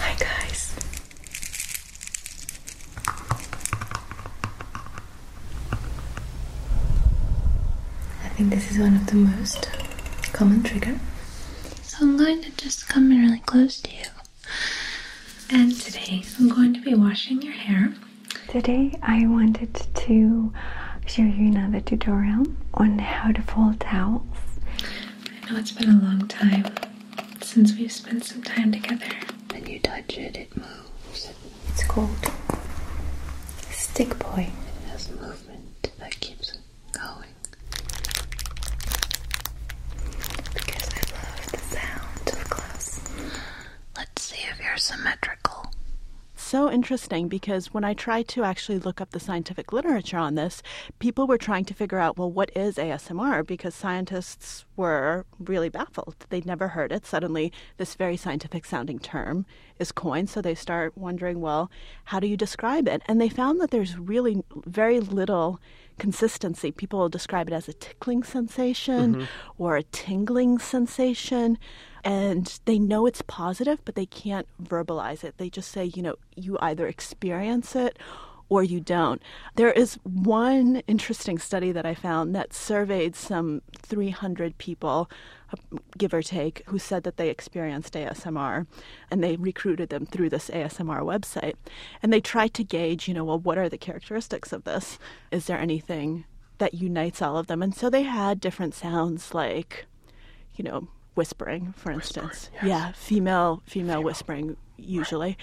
Hi, 0.00 0.14
guys. 0.18 0.74
I 8.24 8.28
think 8.30 8.50
this 8.50 8.70
is 8.70 8.78
one 8.78 8.94
of 8.96 9.06
the 9.06 9.14
most 9.14 9.70
common 10.32 10.62
trigger. 10.62 10.98
So 11.82 11.98
I'm 12.02 12.16
going 12.16 12.42
to 12.42 12.50
just 12.56 12.88
come 12.88 13.10
in 13.12 13.20
really 13.20 13.40
close 13.40 13.80
to 13.80 13.90
you. 13.90 14.04
And 15.50 15.72
today 15.78 16.22
I'm 16.38 16.48
going 16.48 16.74
to 16.74 16.80
be 16.80 16.94
washing 16.94 17.40
your 17.42 17.52
hair. 17.52 17.94
Today 18.48 18.92
I 19.02 19.26
wanted 19.26 19.74
to 19.74 20.52
show 21.06 21.22
you 21.22 21.48
another 21.48 21.80
tutorial 21.80 22.46
on 22.74 22.98
how 22.98 23.32
to 23.32 23.42
fold 23.42 23.80
towels. 23.80 24.22
I 25.42 25.50
know 25.52 25.58
it's 25.58 25.72
been 25.72 25.90
a 25.90 26.02
long 26.02 26.26
time 26.28 26.64
since 27.42 27.76
we've 27.76 27.92
spent 27.92 28.24
some 28.24 28.42
time 28.42 28.72
together. 28.72 29.06
When 29.52 29.66
you 29.66 29.78
touch 29.80 30.16
it, 30.18 30.36
it 30.36 30.56
moves. 30.56 31.32
It's 31.68 31.84
called 31.84 32.10
Stick 33.70 34.18
Boy. 34.18 34.48
It 34.84 34.90
has 34.90 35.10
movement 35.10 35.90
that 35.98 36.18
keeps 36.20 36.56
going. 36.92 37.28
Because 40.54 40.88
I 40.94 41.02
love 41.14 41.52
the 41.52 41.58
sound 41.58 42.28
of. 42.28 42.46
Let's 43.96 44.22
see 44.22 44.44
if 44.50 44.60
you're 44.60 44.76
symmetrical. 44.76 45.45
So 46.46 46.70
interesting 46.70 47.28
because 47.28 47.74
when 47.74 47.84
I 47.84 47.92
tried 47.92 48.28
to 48.28 48.44
actually 48.44 48.78
look 48.78 49.00
up 49.00 49.10
the 49.10 49.20
scientific 49.20 49.72
literature 49.72 50.18
on 50.18 50.36
this, 50.36 50.62
people 50.98 51.26
were 51.26 51.38
trying 51.38 51.64
to 51.66 51.74
figure 51.74 51.98
out, 51.98 52.16
well, 52.16 52.30
what 52.30 52.56
is 52.56 52.76
ASMR? 52.76 53.46
Because 53.46 53.74
scientists 53.74 54.64
were 54.76 55.26
really 55.38 55.68
baffled. 55.68 56.14
They'd 56.28 56.46
never 56.46 56.68
heard 56.68 56.92
it. 56.92 57.04
Suddenly, 57.04 57.52
this 57.76 57.94
very 57.94 58.16
scientific 58.16 58.64
sounding 58.64 58.98
term 58.98 59.44
is 59.78 59.92
coined. 59.92 60.30
So 60.30 60.40
they 60.40 60.54
start 60.54 60.96
wondering, 60.96 61.40
well, 61.40 61.70
how 62.04 62.20
do 62.20 62.26
you 62.26 62.36
describe 62.36 62.86
it? 62.86 63.02
And 63.06 63.20
they 63.20 63.28
found 63.28 63.60
that 63.60 63.70
there's 63.70 63.98
really 63.98 64.42
very 64.64 65.00
little 65.00 65.60
consistency. 65.98 66.70
People 66.70 67.08
describe 67.08 67.48
it 67.48 67.54
as 67.54 67.68
a 67.68 67.72
tickling 67.72 68.22
sensation 68.22 69.14
mm-hmm. 69.16 69.24
or 69.58 69.76
a 69.76 69.82
tingling 69.82 70.58
sensation. 70.58 71.58
And 72.06 72.60
they 72.66 72.78
know 72.78 73.04
it's 73.04 73.22
positive, 73.22 73.84
but 73.84 73.96
they 73.96 74.06
can't 74.06 74.46
verbalize 74.62 75.24
it. 75.24 75.38
They 75.38 75.50
just 75.50 75.72
say, 75.72 75.86
you 75.86 76.02
know, 76.02 76.14
you 76.36 76.56
either 76.60 76.86
experience 76.86 77.74
it 77.74 77.98
or 78.48 78.62
you 78.62 78.78
don't. 78.78 79.20
There 79.56 79.72
is 79.72 79.98
one 80.04 80.84
interesting 80.86 81.36
study 81.36 81.72
that 81.72 81.84
I 81.84 81.94
found 81.94 82.32
that 82.32 82.54
surveyed 82.54 83.16
some 83.16 83.60
300 83.82 84.56
people, 84.56 85.10
give 85.98 86.14
or 86.14 86.22
take, 86.22 86.62
who 86.66 86.78
said 86.78 87.02
that 87.02 87.16
they 87.16 87.28
experienced 87.28 87.94
ASMR, 87.94 88.68
and 89.10 89.24
they 89.24 89.34
recruited 89.34 89.88
them 89.88 90.06
through 90.06 90.30
this 90.30 90.48
ASMR 90.48 91.00
website. 91.00 91.54
And 92.04 92.12
they 92.12 92.20
tried 92.20 92.54
to 92.54 92.62
gauge, 92.62 93.08
you 93.08 93.14
know, 93.14 93.24
well, 93.24 93.40
what 93.40 93.58
are 93.58 93.68
the 93.68 93.76
characteristics 93.76 94.52
of 94.52 94.62
this? 94.62 94.96
Is 95.32 95.46
there 95.46 95.58
anything 95.58 96.24
that 96.58 96.74
unites 96.74 97.20
all 97.20 97.36
of 97.36 97.48
them? 97.48 97.62
And 97.62 97.74
so 97.74 97.90
they 97.90 98.04
had 98.04 98.38
different 98.38 98.74
sounds 98.76 99.34
like, 99.34 99.86
you 100.54 100.62
know, 100.62 100.86
whispering, 101.16 101.74
for 101.76 101.90
instance. 101.90 102.50
Yeah, 102.62 102.92
female 102.92 103.62
female 103.66 104.02
whispering 104.02 104.56
usually. 104.76 105.36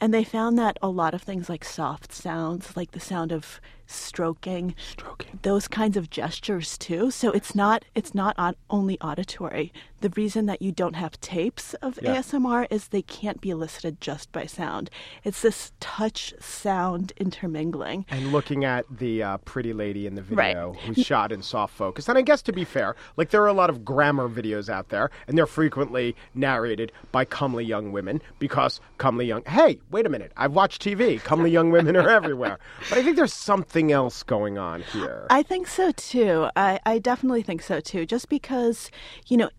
And 0.00 0.12
they 0.12 0.24
found 0.24 0.58
that 0.58 0.78
a 0.82 0.88
lot 0.88 1.14
of 1.14 1.22
things 1.22 1.48
like 1.48 1.64
soft 1.64 2.12
sounds, 2.12 2.76
like 2.76 2.92
the 2.92 3.00
sound 3.00 3.32
of 3.32 3.60
stroking, 3.88 4.74
Stroking. 4.78 5.38
those 5.42 5.66
kinds 5.66 5.96
of 5.96 6.10
gestures 6.10 6.78
too. 6.78 7.10
So 7.10 7.30
it's 7.32 7.54
not 7.54 7.84
it's 7.94 8.14
not 8.14 8.34
on, 8.38 8.54
only 8.70 9.00
auditory. 9.00 9.72
The 10.00 10.10
reason 10.10 10.46
that 10.46 10.62
you 10.62 10.70
don't 10.70 10.94
have 10.94 11.20
tapes 11.20 11.74
of 11.74 11.98
Yeah. 12.00 12.16
ASMR 12.16 12.66
is 12.70 12.88
they 12.88 13.02
can't 13.02 13.40
be 13.40 13.50
elicited 13.50 14.00
just 14.00 14.30
by 14.30 14.46
sound. 14.46 14.90
It's 15.24 15.42
this 15.42 15.72
touch 15.80 16.32
sound 16.38 17.12
intermingling. 17.16 18.06
And 18.10 18.30
looking 18.30 18.64
at 18.64 18.84
the 18.90 19.22
uh, 19.22 19.36
pretty 19.38 19.72
lady 19.72 20.06
in 20.06 20.14
the 20.14 20.22
Right. 20.22 20.54
video 20.54 20.74
who's 20.74 21.04
shot 21.04 21.32
in 21.32 21.42
soft 21.42 21.74
focus. 21.74 22.08
And 22.08 22.16
I 22.18 22.22
guess 22.22 22.42
to 22.42 22.52
be 22.52 22.64
fair, 22.64 22.94
like 23.16 23.30
there 23.30 23.42
are 23.42 23.48
a 23.48 23.52
lot 23.52 23.70
of 23.70 23.84
grammar 23.84 24.28
videos 24.28 24.68
out 24.68 24.90
there, 24.90 25.10
and 25.26 25.36
they're 25.36 25.46
frequently 25.46 26.14
narrated 26.34 26.92
by 27.10 27.24
comely 27.24 27.64
young 27.64 27.90
women 27.92 28.20
because 28.38 28.80
comely 28.98 29.26
young. 29.26 29.42
Hey, 29.46 29.80
wait 29.90 30.06
a 30.06 30.08
minute. 30.08 30.32
I've 30.36 30.52
watched 30.52 30.82
TV. 30.82 31.18
Comely 31.24 31.50
young 31.50 31.70
women 31.70 31.96
are 31.96 32.08
everywhere. 32.10 32.58
But 32.88 32.98
I 32.98 33.02
think 33.02 33.16
there's 33.16 33.32
something 33.34 33.77
else 33.92 34.22
going 34.22 34.58
on 34.58 34.82
here. 34.82 35.26
I 35.30 35.42
think 35.42 35.66
so 35.66 35.92
too. 35.92 36.48
I, 36.56 36.80
I 36.84 36.98
definitely 36.98 37.42
think 37.42 37.62
so 37.62 37.80
too. 37.80 38.04
Just 38.04 38.28
because, 38.28 38.90
you 39.28 39.36
know, 39.36 39.50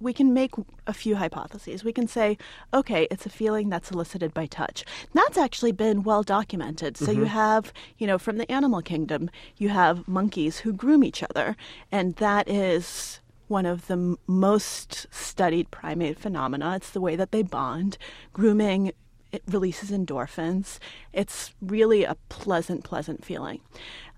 we 0.00 0.12
can 0.12 0.34
make 0.34 0.50
a 0.86 0.92
few 0.92 1.16
hypotheses. 1.16 1.84
We 1.84 1.92
can 1.92 2.06
say, 2.06 2.36
okay, 2.72 3.08
it's 3.10 3.26
a 3.26 3.30
feeling 3.30 3.68
that's 3.68 3.90
elicited 3.90 4.34
by 4.34 4.46
touch. 4.46 4.84
That's 5.14 5.38
actually 5.38 5.72
been 5.72 6.02
well 6.02 6.22
documented. 6.22 6.96
So 6.96 7.10
you 7.10 7.18
mm-hmm. 7.20 7.26
have, 7.26 7.72
you 7.98 8.06
know, 8.06 8.18
from 8.18 8.36
the 8.36 8.50
animal 8.50 8.82
kingdom, 8.82 9.30
you 9.56 9.70
have 9.70 10.06
monkeys 10.06 10.58
who 10.58 10.72
groom 10.72 11.04
each 11.04 11.22
other, 11.22 11.56
and 11.90 12.16
that 12.16 12.48
is 12.48 13.20
one 13.48 13.66
of 13.66 13.86
the 13.86 13.94
m- 13.94 14.18
most 14.26 15.06
studied 15.10 15.70
primate 15.70 16.18
phenomena. 16.18 16.76
It's 16.76 16.90
the 16.90 17.00
way 17.00 17.16
that 17.16 17.30
they 17.30 17.42
bond. 17.42 17.96
Grooming 18.32 18.92
it 19.34 19.42
releases 19.48 19.90
endorphins. 19.90 20.78
It's 21.12 21.52
really 21.60 22.04
a 22.04 22.16
pleasant, 22.28 22.84
pleasant 22.84 23.24
feeling. 23.24 23.60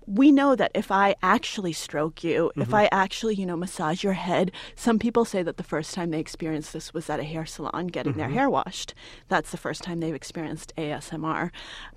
We 0.05 0.31
know 0.31 0.55
that 0.55 0.71
if 0.73 0.89
I 0.89 1.15
actually 1.21 1.73
stroke 1.73 2.23
you, 2.23 2.51
if 2.55 2.67
mm-hmm. 2.67 2.75
I 2.75 2.89
actually, 2.93 3.35
you 3.35 3.45
know, 3.45 3.57
massage 3.57 4.05
your 4.05 4.13
head, 4.13 4.53
some 4.75 4.99
people 4.99 5.25
say 5.25 5.43
that 5.43 5.57
the 5.57 5.63
first 5.63 5.93
time 5.93 6.11
they 6.11 6.19
experienced 6.19 6.71
this 6.71 6.93
was 6.93 7.09
at 7.09 7.19
a 7.19 7.25
hair 7.25 7.45
salon 7.45 7.87
getting 7.87 8.13
their 8.13 8.27
mm-hmm. 8.27 8.37
hair 8.37 8.49
washed. 8.49 8.93
That's 9.27 9.51
the 9.51 9.57
first 9.57 9.83
time 9.83 9.99
they've 9.99 10.15
experienced 10.15 10.71
ASMR. 10.77 11.51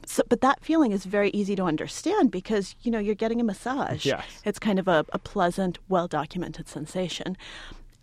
So, 0.06 0.24
but 0.28 0.40
that 0.40 0.64
feeling 0.64 0.90
is 0.90 1.04
very 1.04 1.30
easy 1.30 1.54
to 1.54 1.62
understand 1.62 2.32
because, 2.32 2.74
you 2.82 2.90
know, 2.90 2.98
you're 2.98 3.14
getting 3.14 3.40
a 3.40 3.44
massage. 3.44 4.04
Yes. 4.04 4.24
It's 4.44 4.58
kind 4.58 4.80
of 4.80 4.88
a, 4.88 5.06
a 5.12 5.18
pleasant, 5.18 5.78
well 5.88 6.08
documented 6.08 6.68
sensation. 6.68 7.36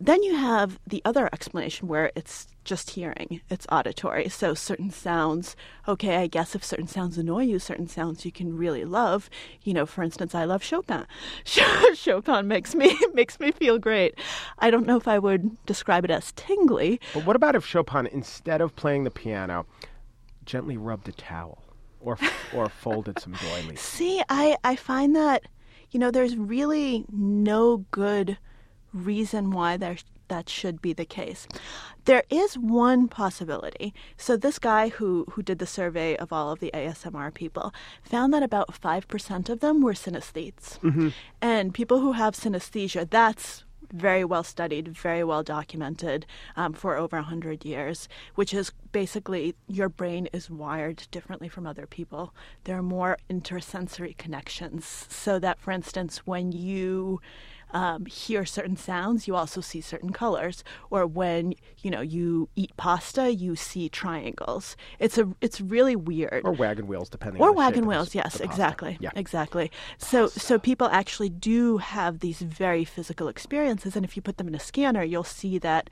Then 0.00 0.22
you 0.22 0.36
have 0.36 0.78
the 0.86 1.02
other 1.04 1.28
explanation 1.32 1.88
where 1.88 2.12
it's 2.14 2.46
just 2.64 2.90
hearing, 2.90 3.40
it's 3.50 3.66
auditory. 3.70 4.28
So 4.28 4.54
certain 4.54 4.90
sounds, 4.90 5.56
okay, 5.88 6.16
I 6.16 6.28
guess 6.28 6.54
if 6.54 6.64
certain 6.64 6.86
sounds 6.86 7.18
annoy 7.18 7.44
you, 7.44 7.58
certain 7.58 7.88
sounds 7.88 8.24
you 8.24 8.30
can 8.30 8.56
really 8.56 8.84
love. 8.84 9.28
You 9.62 9.74
know, 9.74 9.86
for 9.86 10.04
instance, 10.04 10.34
I 10.36 10.44
love 10.44 10.62
Chopin. 10.62 11.04
Chopin 11.94 12.46
makes 12.46 12.76
me 12.76 12.96
makes 13.14 13.40
me 13.40 13.50
feel 13.50 13.78
great. 13.78 14.14
I 14.58 14.70
don't 14.70 14.86
know 14.86 14.96
if 14.96 15.08
I 15.08 15.18
would 15.18 15.64
describe 15.66 16.04
it 16.04 16.10
as 16.12 16.32
tingly. 16.32 17.00
But 17.12 17.26
what 17.26 17.34
about 17.34 17.56
if 17.56 17.66
Chopin, 17.66 18.06
instead 18.06 18.60
of 18.60 18.76
playing 18.76 19.02
the 19.02 19.10
piano, 19.10 19.66
gently 20.44 20.76
rubbed 20.76 21.08
a 21.08 21.12
towel 21.12 21.64
or 22.00 22.18
or 22.54 22.68
folded 22.68 23.18
some 23.18 23.32
doilies? 23.32 23.80
See, 23.80 24.22
I, 24.28 24.56
I 24.62 24.76
find 24.76 25.16
that, 25.16 25.42
you 25.90 25.98
know, 25.98 26.12
there's 26.12 26.36
really 26.36 27.04
no 27.10 27.78
good 27.90 28.38
reason 28.92 29.50
why 29.50 29.76
there 29.76 29.96
that 30.28 30.48
should 30.48 30.80
be 30.82 30.92
the 30.92 31.06
case. 31.06 31.48
There 32.04 32.24
is 32.30 32.56
one 32.58 33.08
possibility. 33.08 33.94
So 34.16 34.36
this 34.36 34.58
guy 34.58 34.88
who 34.90 35.24
who 35.30 35.42
did 35.42 35.58
the 35.58 35.66
survey 35.66 36.16
of 36.16 36.32
all 36.32 36.52
of 36.52 36.60
the 36.60 36.70
ASMR 36.74 37.32
people 37.32 37.72
found 38.02 38.32
that 38.34 38.42
about 38.42 38.68
5% 38.80 39.48
of 39.48 39.60
them 39.60 39.82
were 39.82 39.94
synesthetes. 39.94 40.78
And 41.40 41.74
people 41.74 42.00
who 42.00 42.12
have 42.12 42.34
synesthesia, 42.34 43.08
that's 43.08 43.64
very 43.92 44.24
well 44.24 44.44
studied, 44.44 44.88
very 44.88 45.24
well 45.24 45.42
documented 45.42 46.26
um, 46.56 46.72
for 46.72 46.96
over 46.96 47.16
100 47.16 47.64
years, 47.64 48.08
which 48.34 48.52
is 48.52 48.72
basically 48.92 49.54
your 49.66 49.88
brain 49.88 50.28
is 50.32 50.50
wired 50.50 51.06
differently 51.10 51.48
from 51.48 51.66
other 51.66 51.86
people. 51.86 52.34
There 52.64 52.76
are 52.76 52.82
more 52.82 53.16
intersensory 53.30 54.16
connections. 54.16 55.06
So 55.08 55.38
that, 55.38 55.58
for 55.58 55.70
instance, 55.70 56.18
when 56.26 56.52
you 56.52 57.20
um, 57.72 58.06
hear 58.06 58.44
certain 58.44 58.76
sounds, 58.76 59.26
you 59.28 59.34
also 59.36 59.60
see 59.60 59.80
certain 59.80 60.10
colors. 60.10 60.64
Or 60.90 61.06
when 61.06 61.54
you 61.82 61.90
know 61.90 62.00
you 62.00 62.48
eat 62.56 62.76
pasta, 62.76 63.32
you 63.34 63.56
see 63.56 63.88
triangles. 63.88 64.76
It's 64.98 65.18
a 65.18 65.28
it's 65.40 65.60
really 65.60 65.96
weird 65.96 66.42
Or 66.44 66.52
wagon 66.52 66.86
wheels, 66.86 67.08
depending 67.08 67.42
or 67.42 67.48
on 67.50 67.54
the 67.54 67.60
shape 67.60 67.66
wagon 67.66 67.86
wheels 67.86 68.14
yes 68.14 68.40
exactly 68.40 68.96
Yeah. 69.00 69.10
exactly 69.14 69.70
so 69.98 70.26
so 70.28 70.58
people 70.58 70.88
actually 70.88 71.28
do 71.28 71.78
have 71.78 72.20
these 72.20 72.40
very 72.40 72.84
physical 72.84 73.28
experiences 73.28 73.96
and 73.96 74.04
if 74.04 74.16
you 74.16 74.22
put 74.22 74.36
them 74.38 74.48
in 74.48 74.54
a 74.54 74.60
scanner 74.60 75.02
you'll 75.02 75.24
see 75.24 75.58
that 75.58 75.90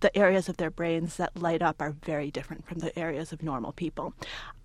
the 0.00 0.16
areas 0.16 0.48
of 0.48 0.56
their 0.58 0.70
brains 0.70 1.16
that 1.16 1.36
light 1.36 1.62
up 1.62 1.80
are 1.80 1.90
very 1.92 2.30
different 2.30 2.66
from 2.66 2.78
the 2.80 2.96
areas 2.98 3.32
of 3.32 3.42
normal 3.42 3.72
people 3.72 4.14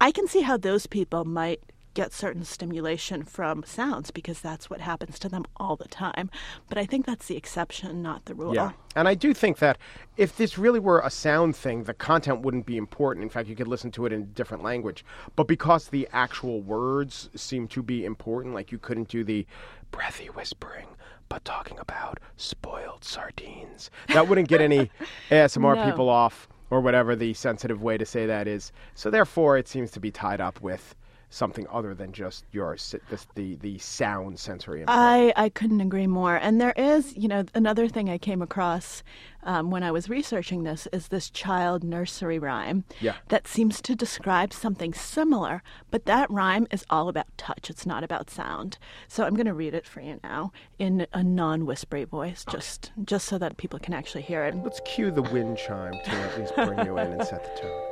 i 0.01 0.11
can 0.11 0.27
see 0.27 0.41
how 0.41 0.57
those 0.57 0.85
people 0.87 1.23
might 1.25 1.61
get 1.93 2.13
certain 2.13 2.43
stimulation 2.45 3.23
from 3.23 3.63
sounds 3.65 4.11
because 4.11 4.39
that's 4.41 4.69
what 4.69 4.79
happens 4.81 5.17
to 5.19 5.27
them 5.27 5.43
all 5.57 5.75
the 5.75 5.87
time 5.87 6.29
but 6.69 6.77
i 6.77 6.85
think 6.85 7.05
that's 7.05 7.27
the 7.27 7.35
exception 7.37 8.01
not 8.01 8.25
the 8.25 8.35
rule 8.35 8.53
Yeah. 8.55 8.71
And 8.95 9.07
I 9.07 9.13
do 9.13 9.33
think 9.33 9.59
that 9.59 9.77
if 10.17 10.35
this 10.35 10.57
really 10.57 10.79
were 10.79 10.99
a 11.01 11.11
sound 11.11 11.55
thing, 11.55 11.83
the 11.83 11.93
content 11.93 12.41
wouldn't 12.41 12.65
be 12.65 12.75
important. 12.75 13.23
In 13.23 13.29
fact, 13.29 13.47
you 13.47 13.55
could 13.55 13.67
listen 13.67 13.91
to 13.91 14.05
it 14.07 14.11
in 14.11 14.21
a 14.21 14.25
different 14.25 14.63
language. 14.63 15.05
But 15.35 15.47
because 15.47 15.87
the 15.89 16.07
actual 16.11 16.61
words 16.61 17.29
seem 17.35 17.67
to 17.69 17.83
be 17.83 18.03
important, 18.03 18.55
like 18.55 18.71
you 18.71 18.79
couldn't 18.79 19.07
do 19.07 19.23
the 19.23 19.45
breathy 19.91 20.25
whispering, 20.25 20.87
but 21.29 21.45
talking 21.45 21.77
about 21.79 22.19
spoiled 22.35 23.03
sardines, 23.05 23.91
that 24.11 24.27
wouldn't 24.27 24.47
get 24.49 24.59
any 24.59 24.89
ASMR 25.29 25.75
No. 25.75 25.85
people 25.85 26.09
off, 26.09 26.47
or 26.71 26.81
whatever 26.81 27.15
the 27.15 27.33
sensitive 27.35 27.81
way 27.83 27.97
to 27.97 28.05
say 28.05 28.25
that 28.25 28.47
is. 28.47 28.71
So 28.95 29.09
therefore, 29.11 29.55
it 29.57 29.67
seems 29.67 29.91
to 29.91 29.99
be 29.99 30.11
tied 30.11 30.41
up 30.41 30.59
with 30.61 30.95
something 31.29 31.67
other 31.71 31.93
than 31.93 32.11
just 32.11 32.43
your 32.51 32.75
the 33.09 33.19
the, 33.35 33.55
the 33.57 33.77
sound 33.77 34.39
sensory 34.39 34.81
input. 34.81 34.95
I, 34.95 35.31
I 35.35 35.49
couldn't 35.49 35.81
agree 35.81 36.07
more. 36.07 36.35
And 36.37 36.59
there 36.59 36.73
is, 36.75 37.15
you 37.15 37.27
know, 37.27 37.45
another 37.53 37.87
thing 37.87 38.09
I 38.09 38.17
came 38.17 38.41
across 38.41 39.03
um, 39.43 39.71
when 39.71 39.83
I 39.83 39.91
was 39.91 40.09
researching 40.09 40.63
this 40.63 40.87
is 40.91 41.07
this 41.07 41.29
child 41.29 41.83
nursery 41.83 42.39
rhyme 42.39 42.83
Yeah. 42.99 43.15
that 43.29 43.47
seems 43.47 43.79
to 43.83 43.95
describe 43.95 44.51
something 44.53 44.93
similar, 44.93 45.63
but 45.91 46.05
that 46.05 46.29
rhyme 46.29 46.67
is 46.71 46.85
all 46.89 47.07
about 47.07 47.27
touch. 47.37 47.69
It's 47.69 47.85
not 47.85 48.03
about 48.03 48.29
sound. 48.29 48.77
So 49.07 49.23
I'm 49.23 49.35
going 49.35 49.45
to 49.45 49.53
read 49.53 49.73
it 49.73 49.85
for 49.85 50.01
you 50.01 50.19
now 50.23 50.51
in 50.77 51.07
a 51.13 51.23
non-whispery 51.23 52.03
voice, 52.05 52.43
just 52.49 52.91
just 53.05 53.27
so 53.27 53.37
that 53.37 53.57
people 53.57 53.79
can 53.79 53.93
actually 53.93 54.23
hear 54.23 54.43
it. 54.45 54.55
Let's 54.55 54.81
cue 54.83 55.11
the 55.11 55.21
wind 55.21 55.57
chime 55.57 55.93
to 55.93 56.11
at 56.11 56.39
least 56.39 56.55
bring 56.55 56.85
you 56.85 56.97
in 56.97 57.13
and 57.13 57.23
set 57.25 57.43
the 57.55 57.61
tone. 57.61 57.88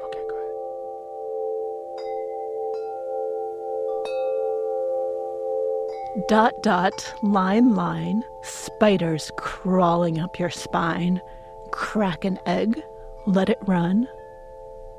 Dot, 6.25 6.63
dot, 6.63 7.13
line, 7.21 7.75
line, 7.75 8.23
spiders 8.41 9.31
crawling 9.37 10.19
up 10.19 10.39
your 10.39 10.49
spine. 10.49 11.21
Crack 11.71 12.25
an 12.25 12.39
egg, 12.47 12.81
let 13.27 13.49
it 13.49 13.59
run. 13.67 14.07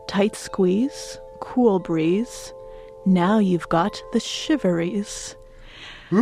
Tight 0.07 0.37
squeeze, 0.37 1.19
cool 1.41 1.81
breeze. 1.81 2.55
Now 3.05 3.41
you've 3.41 3.69
got 3.69 4.01
the 4.13 4.21
shiveries. 4.21 5.35
so 6.11 6.17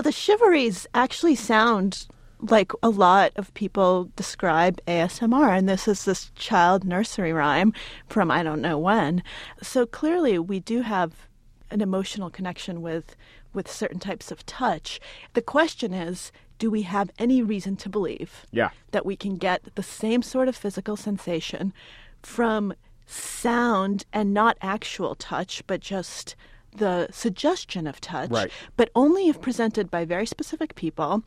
the 0.00 0.10
shiveries 0.10 0.86
actually 0.94 1.34
sound 1.34 2.06
like 2.40 2.72
a 2.82 2.88
lot 2.88 3.32
of 3.36 3.52
people 3.52 4.10
describe 4.16 4.80
ASMR, 4.86 5.56
and 5.56 5.68
this 5.68 5.86
is 5.86 6.06
this 6.06 6.30
child 6.34 6.84
nursery 6.84 7.32
rhyme 7.32 7.74
from 8.08 8.30
I 8.30 8.42
don't 8.42 8.62
know 8.62 8.78
when. 8.78 9.22
So 9.62 9.84
clearly, 9.84 10.38
we 10.38 10.60
do 10.60 10.80
have 10.80 11.27
an 11.70 11.80
emotional 11.80 12.30
connection 12.30 12.82
with 12.82 13.16
with 13.54 13.70
certain 13.70 13.98
types 13.98 14.30
of 14.30 14.44
touch. 14.44 15.00
The 15.32 15.40
question 15.42 15.94
is, 15.94 16.30
do 16.58 16.70
we 16.70 16.82
have 16.82 17.10
any 17.18 17.42
reason 17.42 17.76
to 17.76 17.88
believe 17.88 18.44
Yeah. 18.52 18.70
that 18.90 19.06
we 19.06 19.16
can 19.16 19.36
get 19.36 19.74
the 19.74 19.82
same 19.82 20.22
sort 20.22 20.48
of 20.48 20.56
physical 20.56 20.96
sensation 20.96 21.72
from 22.22 22.74
sound 23.06 24.04
and 24.12 24.34
not 24.34 24.58
actual 24.60 25.14
touch, 25.14 25.66
but 25.66 25.80
just 25.80 26.36
the 26.76 27.08
suggestion 27.10 27.86
of 27.86 28.00
touch, 28.00 28.30
Right. 28.30 28.50
but 28.76 28.90
only 28.94 29.28
if 29.28 29.40
presented 29.40 29.90
by 29.90 30.04
very 30.04 30.26
specific 30.26 30.74
people. 30.74 31.22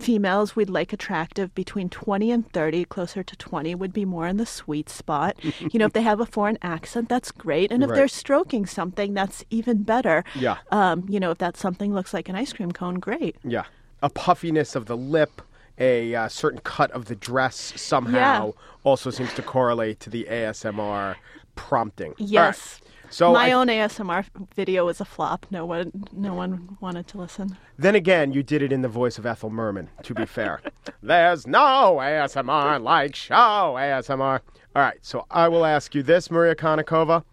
Females 0.00 0.56
we'd 0.56 0.70
like 0.70 0.92
attractive 0.92 1.54
between 1.54 1.88
20 1.88 2.30
and 2.30 2.50
30, 2.52 2.84
closer 2.86 3.22
to 3.22 3.36
20 3.36 3.74
would 3.74 3.92
be 3.92 4.04
more 4.04 4.26
in 4.26 4.36
the 4.38 4.46
sweet 4.46 4.88
spot. 4.88 5.36
you 5.42 5.78
know, 5.78 5.86
if 5.86 5.92
they 5.92 6.02
have 6.02 6.20
a 6.20 6.26
foreign 6.26 6.58
accent, 6.62 7.08
that's 7.08 7.30
great. 7.30 7.70
And 7.70 7.82
if 7.82 7.90
Right. 7.90 7.96
they're 7.96 8.08
stroking 8.08 8.66
something, 8.66 9.14
that's 9.14 9.44
even 9.50 9.82
better. 9.82 10.24
Yeah. 10.34 10.56
Um, 10.70 11.04
you 11.08 11.20
know, 11.20 11.30
if 11.30 11.38
that 11.38 11.56
something 11.56 11.92
looks 11.94 12.12
like 12.14 12.28
an 12.28 12.36
ice 12.36 12.52
cream 12.52 12.72
cone, 12.72 12.94
great. 12.96 13.36
Yeah. 13.44 13.64
A 14.02 14.08
puffiness 14.10 14.74
of 14.74 14.86
the 14.86 14.96
lip, 14.96 15.42
a 15.78 16.14
uh, 16.14 16.28
certain 16.28 16.60
cut 16.60 16.90
of 16.92 17.06
the 17.06 17.14
dress 17.16 17.72
somehow 17.76 18.46
Yeah. 18.46 18.52
also 18.84 19.10
seems 19.10 19.32
to 19.34 19.42
correlate 19.42 20.00
to 20.00 20.10
the 20.10 20.26
ASMR 20.30 21.16
prompting. 21.54 22.14
Yes. 22.18 22.80
So 23.10 23.32
My 23.32 23.48
I- 23.48 23.52
own 23.52 23.66
ASMR 23.68 24.24
video 24.54 24.86
was 24.86 25.00
a 25.00 25.04
flop. 25.04 25.44
No 25.50 25.66
one, 25.66 25.90
no 26.12 26.32
one 26.32 26.76
wanted 26.80 27.08
to 27.08 27.18
listen. 27.18 27.56
Then 27.76 27.94
again, 27.96 28.32
you 28.32 28.42
did 28.42 28.62
it 28.62 28.72
in 28.72 28.82
the 28.82 28.88
voice 28.88 29.18
of 29.18 29.26
Ethel 29.26 29.50
Merman, 29.50 29.90
to 30.04 30.14
be 30.14 30.24
fair. 30.26 30.60
There's 31.02 31.46
no 31.46 31.98
ASMR 32.00 32.80
like 32.80 33.16
show 33.16 33.34
ASMR. 33.76 34.40
All 34.76 34.82
right, 34.82 34.98
so 35.02 35.26
I 35.30 35.48
will 35.48 35.64
ask 35.64 35.94
you 35.94 36.02
this, 36.04 36.30
Maria 36.30 36.54
Konnikova. 36.54 37.24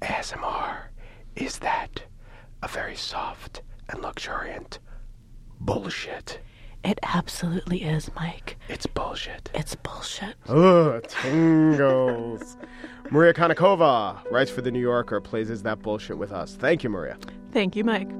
ASMR, 0.00 0.84
is 1.36 1.58
that 1.58 2.02
a 2.62 2.68
very 2.68 2.96
soft 2.96 3.62
and 3.90 4.00
luxuriant 4.00 4.78
bullshit? 5.60 6.40
It 6.84 6.98
absolutely 7.02 7.82
is, 7.82 8.10
Mike. 8.14 8.56
It's 8.68 8.86
bullshit. 8.86 9.50
It's 9.54 9.74
bullshit. 9.74 10.36
Ugh, 10.48 11.04
tingles. 11.08 12.56
Maria 13.10 13.34
Konnikova 13.34 14.22
writes 14.30 14.50
for 14.50 14.62
The 14.62 14.70
New 14.70 14.80
Yorker, 14.80 15.20
plays 15.20 15.50
as 15.50 15.62
that 15.64 15.80
bullshit 15.80 16.18
with 16.18 16.32
us. 16.32 16.54
Thank 16.54 16.84
you, 16.84 16.90
Maria. 16.90 17.16
Thank 17.52 17.74
you, 17.74 17.84
Mike. 17.84 18.10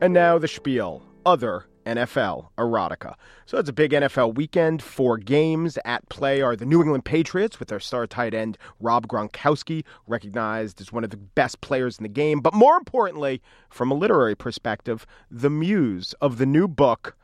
And 0.00 0.12
now 0.12 0.36
the 0.36 0.48
spiel. 0.48 1.04
Other 1.24 1.66
NFL 1.86 2.48
erotica. 2.58 3.14
So 3.46 3.58
it's 3.58 3.68
a 3.68 3.72
big 3.72 3.92
NFL 3.92 4.34
weekend. 4.34 4.82
Four 4.82 5.18
games 5.18 5.78
at 5.84 6.08
play 6.08 6.40
are 6.40 6.56
the 6.56 6.66
New 6.66 6.80
England 6.80 7.04
Patriots 7.04 7.58
with 7.58 7.68
their 7.68 7.80
star 7.80 8.06
tight 8.06 8.34
end 8.34 8.58
Rob 8.80 9.06
Gronkowski, 9.08 9.84
recognized 10.06 10.80
as 10.80 10.92
one 10.92 11.04
of 11.04 11.10
the 11.10 11.16
best 11.16 11.60
players 11.60 11.98
in 11.98 12.02
the 12.02 12.08
game. 12.08 12.40
But 12.40 12.54
more 12.54 12.76
importantly, 12.76 13.42
from 13.70 13.90
a 13.90 13.94
literary 13.94 14.34
perspective, 14.34 15.06
the 15.30 15.50
muse 15.50 16.12
of 16.20 16.38
the 16.38 16.46
new 16.46 16.68
book, 16.68 17.16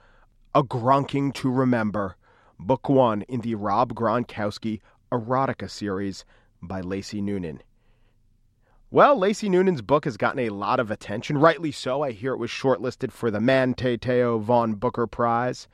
A 0.54 0.62
Gronking 0.62 1.32
to 1.34 1.50
Remember, 1.50 2.16
book 2.58 2.88
one 2.88 3.22
in 3.22 3.40
the 3.40 3.54
Rob 3.54 3.94
Gronkowski 3.94 4.80
erotica 5.12 5.70
series 5.70 6.24
by 6.62 6.80
Lacey 6.80 7.20
Noonan. 7.20 7.62
Well, 8.90 9.18
Lacey 9.18 9.50
Noonan's 9.50 9.82
book 9.82 10.06
has 10.06 10.16
gotten 10.16 10.38
a 10.38 10.48
lot 10.48 10.80
of 10.80 10.90
attention, 10.90 11.36
rightly 11.36 11.70
so. 11.70 12.02
I 12.02 12.12
hear 12.12 12.32
it 12.32 12.38
was 12.38 12.48
shortlisted 12.48 13.12
for 13.12 13.30
the 13.30 13.38
Manteteo 13.38 14.40
Von 14.40 14.76
Booker 14.76 15.06
Prize. 15.06 15.68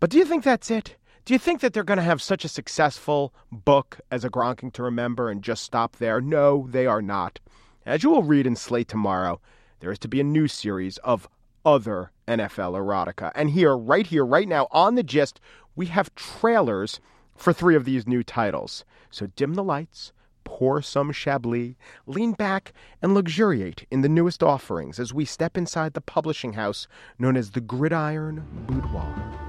But 0.00 0.10
do 0.10 0.18
you 0.18 0.26
think 0.26 0.44
that's 0.44 0.70
it? 0.70 0.96
Do 1.24 1.32
you 1.32 1.38
think 1.38 1.62
that 1.62 1.72
they're 1.72 1.82
going 1.82 1.96
to 1.96 2.02
have 2.02 2.20
such 2.20 2.44
a 2.44 2.50
successful 2.50 3.32
book 3.50 4.00
as 4.10 4.22
a 4.22 4.28
Gronking 4.28 4.70
to 4.74 4.82
Remember 4.82 5.30
and 5.30 5.40
just 5.40 5.62
stop 5.62 5.96
there? 5.96 6.20
No, 6.20 6.66
they 6.68 6.86
are 6.86 7.00
not. 7.00 7.40
As 7.86 8.02
you 8.02 8.10
will 8.10 8.22
read 8.22 8.46
in 8.46 8.54
Slate 8.54 8.88
tomorrow, 8.88 9.40
there 9.80 9.90
is 9.90 9.98
to 10.00 10.08
be 10.08 10.20
a 10.20 10.24
new 10.24 10.46
series 10.46 10.98
of 10.98 11.26
other 11.64 12.10
NFL 12.28 12.74
erotica. 12.74 13.32
And 13.34 13.48
here, 13.48 13.74
right 13.74 14.06
here, 14.06 14.26
right 14.26 14.46
now, 14.46 14.68
on 14.72 14.94
the 14.94 15.02
gist, 15.02 15.40
we 15.74 15.86
have 15.86 16.14
trailers 16.16 17.00
for 17.34 17.54
three 17.54 17.76
of 17.76 17.86
these 17.86 18.06
new 18.06 18.22
titles. 18.22 18.84
So 19.10 19.28
dim 19.36 19.54
the 19.54 19.64
lights, 19.64 20.12
pour 20.44 20.82
some 20.82 21.12
Chablis, 21.12 21.74
lean 22.06 22.32
back, 22.32 22.72
and 23.00 23.14
luxuriate 23.14 23.86
in 23.90 24.02
the 24.02 24.08
newest 24.08 24.42
offerings 24.42 24.98
as 24.98 25.14
we 25.14 25.24
step 25.24 25.56
inside 25.56 25.94
the 25.94 26.00
publishing 26.00 26.54
house 26.54 26.86
known 27.18 27.36
as 27.36 27.50
the 27.50 27.60
Gridiron 27.60 28.44
Boudoir. 28.66 29.42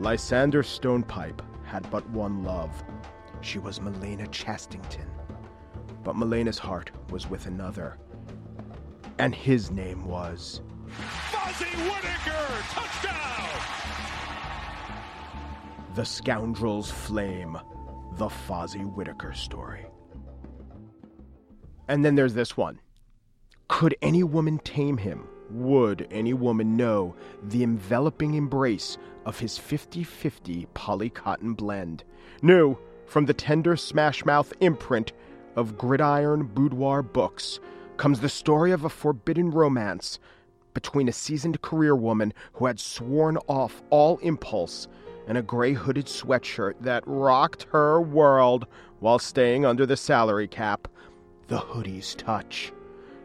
Lysander 0.00 0.62
Stonepipe 0.62 1.40
had 1.64 1.90
but 1.90 2.08
one 2.10 2.42
love. 2.44 2.84
She 3.40 3.58
was 3.58 3.78
Melena 3.78 4.28
Chastington. 4.28 5.08
But 6.02 6.16
Melena's 6.16 6.58
heart 6.58 6.90
was 7.10 7.28
with 7.30 7.46
another. 7.46 7.96
And 9.18 9.34
his 9.34 9.70
name 9.70 10.04
was. 10.04 10.60
Fozzy 11.30 11.72
Whittaker, 11.84 12.62
touchdown! 12.70 13.13
The 15.94 16.04
Scoundrel's 16.04 16.90
Flame, 16.90 17.56
the 18.16 18.26
Fozzy 18.28 18.84
Whittaker 18.84 19.32
story. 19.32 19.86
And 21.86 22.04
then 22.04 22.16
there's 22.16 22.34
this 22.34 22.56
one. 22.56 22.80
Could 23.68 23.94
any 24.02 24.24
woman 24.24 24.58
tame 24.58 24.96
him? 24.96 25.28
Would 25.50 26.08
any 26.10 26.34
woman 26.34 26.76
know 26.76 27.14
the 27.44 27.62
enveloping 27.62 28.34
embrace 28.34 28.98
of 29.24 29.38
his 29.38 29.56
50 29.56 30.02
50 30.02 30.66
polycotton 30.74 31.56
blend? 31.56 32.02
New 32.42 32.76
from 33.06 33.26
the 33.26 33.34
tender 33.34 33.76
smash 33.76 34.24
mouth 34.24 34.52
imprint 34.58 35.12
of 35.54 35.78
Gridiron 35.78 36.42
Boudoir 36.42 37.04
Books 37.04 37.60
comes 37.98 38.18
the 38.18 38.28
story 38.28 38.72
of 38.72 38.84
a 38.84 38.90
forbidden 38.90 39.52
romance 39.52 40.18
between 40.72 41.08
a 41.08 41.12
seasoned 41.12 41.62
career 41.62 41.94
woman 41.94 42.34
who 42.54 42.66
had 42.66 42.80
sworn 42.80 43.36
off 43.46 43.80
all 43.90 44.18
impulse 44.18 44.88
and 45.26 45.38
a 45.38 45.42
gray 45.42 45.72
hooded 45.72 46.06
sweatshirt 46.06 46.74
that 46.80 47.02
rocked 47.06 47.64
her 47.72 48.00
world 48.00 48.66
while 49.00 49.18
staying 49.18 49.64
under 49.64 49.86
the 49.86 49.96
salary 49.96 50.48
cap. 50.48 50.88
The 51.48 51.58
hoodie's 51.58 52.14
touch. 52.14 52.72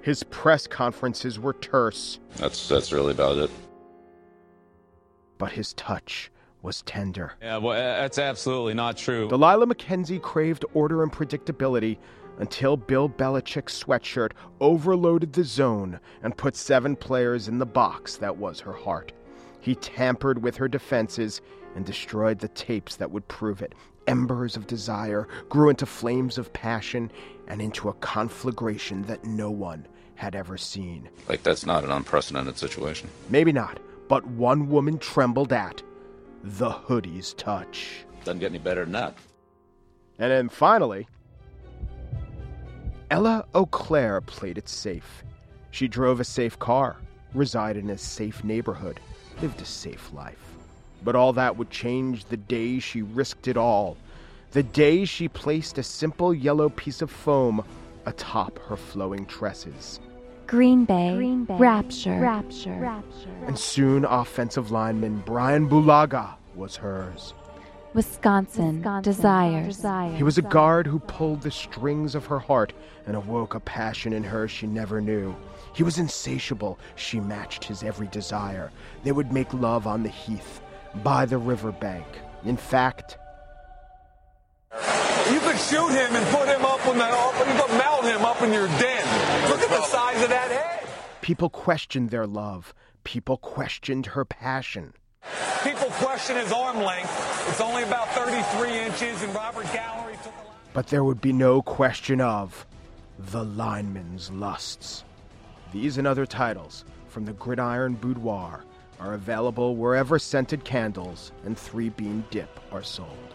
His 0.01 0.23
press 0.23 0.65
conferences 0.67 1.39
were 1.39 1.53
terse, 1.53 2.19
That's 2.37 2.67
that's 2.69 2.91
really 2.91 3.11
about 3.11 3.37
it. 3.37 3.51
but 5.37 5.51
his 5.51 5.73
touch 5.73 6.31
was 6.61 6.81
tender. 6.81 7.33
Yeah, 7.41 7.57
well, 7.57 7.73
that's 7.75 8.17
absolutely 8.17 8.73
not 8.73 8.97
true. 8.97 9.29
Delilah 9.29 9.67
McKenzie 9.67 10.21
craved 10.21 10.65
order 10.73 11.03
and 11.03 11.11
predictability 11.11 11.97
until 12.39 12.75
Bill 12.77 13.07
Belichick's 13.09 13.81
sweatshirt 13.81 14.31
overloaded 14.59 15.31
the 15.33 15.43
zone 15.43 15.99
and 16.23 16.35
put 16.35 16.55
seven 16.55 16.95
players 16.95 17.47
in 17.47 17.59
the 17.59 17.65
box 17.65 18.15
that 18.17 18.35
was 18.37 18.59
her 18.61 18.73
heart. 18.73 19.11
He 19.61 19.75
tampered 19.75 20.41
with 20.41 20.55
her 20.57 20.67
defenses 20.69 21.41
and 21.75 21.85
destroyed 21.85 22.39
the 22.39 22.47
tapes 22.49 22.95
that 22.97 23.11
would 23.11 23.27
prove 23.27 23.61
it. 23.61 23.75
Embers 24.07 24.55
of 24.55 24.67
desire 24.67 25.27
grew 25.49 25.69
into 25.69 25.85
flames 25.85 26.37
of 26.37 26.51
passion 26.53 27.11
and 27.47 27.61
into 27.61 27.89
a 27.89 27.93
conflagration 27.95 29.03
that 29.03 29.23
no 29.23 29.51
one 29.51 29.87
had 30.15 30.35
ever 30.35 30.57
seen. 30.57 31.09
Like 31.27 31.43
that's 31.43 31.65
not 31.65 31.83
an 31.83 31.91
unprecedented 31.91 32.57
situation. 32.57 33.09
Maybe 33.29 33.51
not, 33.51 33.79
but 34.07 34.25
one 34.25 34.69
woman 34.69 34.97
trembled 34.97 35.53
at 35.53 35.81
the 36.43 36.71
hoodie's 36.71 37.33
touch. 37.33 38.05
Doesn't 38.23 38.39
get 38.39 38.51
any 38.51 38.59
better 38.59 38.83
than 38.83 38.93
that. 38.93 39.15
And 40.17 40.31
then 40.31 40.49
finally, 40.49 41.07
Ella 43.11 43.45
O'Clair 43.55 44.21
played 44.21 44.57
it 44.57 44.67
safe. 44.67 45.23
She 45.71 45.87
drove 45.87 46.19
a 46.19 46.25
safe 46.25 46.59
car, 46.59 46.97
resided 47.33 47.83
in 47.83 47.89
a 47.91 47.97
safe 47.97 48.43
neighborhood, 48.43 48.99
lived 49.41 49.61
a 49.61 49.65
safe 49.65 50.11
life. 50.13 50.48
But 51.03 51.15
all 51.15 51.33
that 51.33 51.57
would 51.57 51.69
change 51.69 52.25
the 52.25 52.37
day 52.37 52.79
she 52.79 53.01
risked 53.01 53.47
it 53.47 53.57
all. 53.57 53.97
The 54.51 54.63
day 54.63 55.05
she 55.05 55.27
placed 55.27 55.77
a 55.77 55.83
simple 55.83 56.33
yellow 56.33 56.69
piece 56.69 57.01
of 57.01 57.11
foam 57.11 57.63
atop 58.05 58.59
her 58.67 58.75
flowing 58.75 59.25
tresses. 59.25 59.99
Green 60.47 60.83
Bay, 60.83 61.45
Rapture, 61.47 62.19
Rapture, 62.19 63.01
And 63.45 63.57
soon 63.57 64.03
offensive 64.05 64.71
lineman 64.71 65.21
Brian 65.25 65.69
Bulaga 65.69 66.33
was 66.55 66.75
hers. 66.75 67.35
Wisconsin, 67.93 68.81
Desires. 69.01 69.83
He 70.15 70.23
was 70.23 70.37
a 70.37 70.43
guard 70.43 70.85
who 70.85 70.99
pulled 70.99 71.41
the 71.41 71.51
strings 71.51 72.15
of 72.15 72.25
her 72.25 72.39
heart 72.39 72.73
and 73.07 73.15
awoke 73.15 73.55
a 73.55 73.59
passion 73.59 74.13
in 74.13 74.23
her 74.23 74.47
she 74.47 74.67
never 74.67 75.01
knew. 75.01 75.35
He 75.73 75.83
was 75.83 75.97
insatiable. 75.97 76.79
She 76.95 77.19
matched 77.19 77.63
his 77.63 77.83
every 77.83 78.07
desire. 78.07 78.71
They 79.03 79.11
would 79.11 79.31
make 79.31 79.53
love 79.53 79.87
on 79.87 80.03
the 80.03 80.09
heath, 80.09 80.61
by 80.95 81.25
the 81.25 81.37
riverbank. 81.37 82.05
In 82.45 82.57
fact, 82.57 83.17
You 85.31 85.39
could 85.41 85.57
shoot 85.59 85.89
him 85.89 86.15
and 86.15 86.25
put 86.35 86.47
him 86.47 86.65
up 86.65 86.85
in 86.87 86.97
the, 86.97 87.05
you 87.05 87.61
could 87.61 87.77
mount 87.77 88.05
him 88.05 88.25
up 88.25 88.41
in 88.41 88.51
your 88.53 88.67
den. 88.67 89.49
Look 89.49 89.61
at 89.61 89.69
the 89.69 89.81
size 89.83 90.23
of 90.23 90.29
that 90.29 90.49
head. 90.51 90.89
people 91.21 91.49
questioned 91.49 92.09
their 92.09 92.25
love. 92.27 92.73
People 93.03 93.37
questioned 93.37 94.07
her 94.07 94.25
passion. 94.25 94.93
People 95.63 95.87
question 95.91 96.37
his 96.37 96.51
arm 96.51 96.77
length. 96.77 97.45
It's 97.49 97.61
only 97.61 97.83
about 97.83 98.07
33 98.09 98.79
inches, 98.79 99.21
and 99.21 99.33
Robert 99.35 99.71
Gallery 99.73 100.15
took 100.23 100.33
a 100.33 100.45
But 100.73 100.87
there 100.87 101.03
would 101.03 101.21
be 101.21 101.33
no 101.33 101.61
question 101.61 102.21
of 102.21 102.65
the 103.17 103.43
lineman's 103.43 104.31
lusts. 104.31 105.03
These 105.73 105.97
and 105.97 106.07
other 106.07 106.25
titles 106.25 106.85
from 107.09 107.25
the 107.25 107.33
Gridiron 107.33 107.95
Boudoir 107.95 108.63
are 108.99 109.13
available 109.13 109.75
wherever 109.75 110.19
scented 110.19 110.63
candles 110.63 111.31
and 111.45 111.57
three 111.57 111.89
bean 111.89 112.23
dip 112.29 112.59
are 112.71 112.83
sold. 112.83 113.33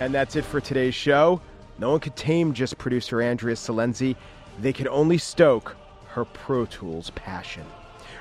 And 0.00 0.14
that's 0.14 0.36
it 0.36 0.44
for 0.44 0.60
today's 0.60 0.94
show. 0.94 1.40
No 1.78 1.90
one 1.90 2.00
could 2.00 2.16
tame 2.16 2.52
Gist 2.52 2.78
producer 2.78 3.20
Andrea 3.20 3.56
Silenzi. 3.56 4.16
They 4.60 4.72
could 4.72 4.88
only 4.88 5.18
stoke 5.18 5.76
her 6.08 6.24
Pro 6.24 6.66
Tools 6.66 7.10
passion. 7.10 7.64